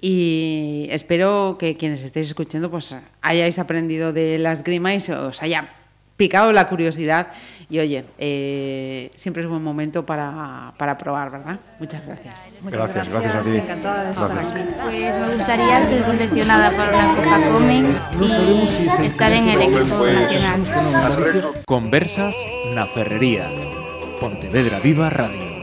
y 0.00 0.88
espero 0.90 1.56
que 1.58 1.76
quienes 1.76 2.02
estéis 2.02 2.28
escuchando 2.28 2.70
pues 2.70 2.96
hayáis 3.22 3.58
aprendido 3.58 4.12
de 4.12 4.38
las 4.38 4.62
grima 4.62 4.94
y 4.94 4.98
os 5.10 5.42
haya 5.42 5.68
picado 6.16 6.52
la 6.52 6.66
curiosidad 6.68 7.28
y 7.68 7.80
oye, 7.80 8.04
eh, 8.18 9.10
siempre 9.16 9.42
es 9.42 9.46
un 9.46 9.52
buen 9.52 9.64
momento 9.64 10.06
para, 10.06 10.72
para 10.76 10.96
probar, 10.96 11.30
¿verdad? 11.30 11.58
Muchas 11.80 12.06
gracias. 12.06 12.48
Muchas 12.60 12.78
gracias, 12.78 13.08
gracias, 13.08 13.34
a 13.34 13.42
ti. 13.42 13.56
Encantada 13.56 14.04
de 14.04 14.10
estar 14.12 14.38
aquí. 14.38 14.50
Pues 14.82 15.20
me 15.20 15.34
gustaría 15.36 15.84
ser 15.86 16.04
seleccionada 16.04 16.70
para 16.70 16.96
una 16.96 17.14
Copa 17.16 17.40
Comen 17.52 17.98
y 19.02 19.06
estar 19.06 19.32
en 19.32 19.48
el 19.48 19.62
equipo 19.62 20.06
nacional. 20.06 21.52
Conversas 21.66 22.36
na 22.72 22.86
Ferrería. 22.86 23.50
Pontevedra 24.20 24.78
Viva 24.78 25.10
Radio. 25.10 25.56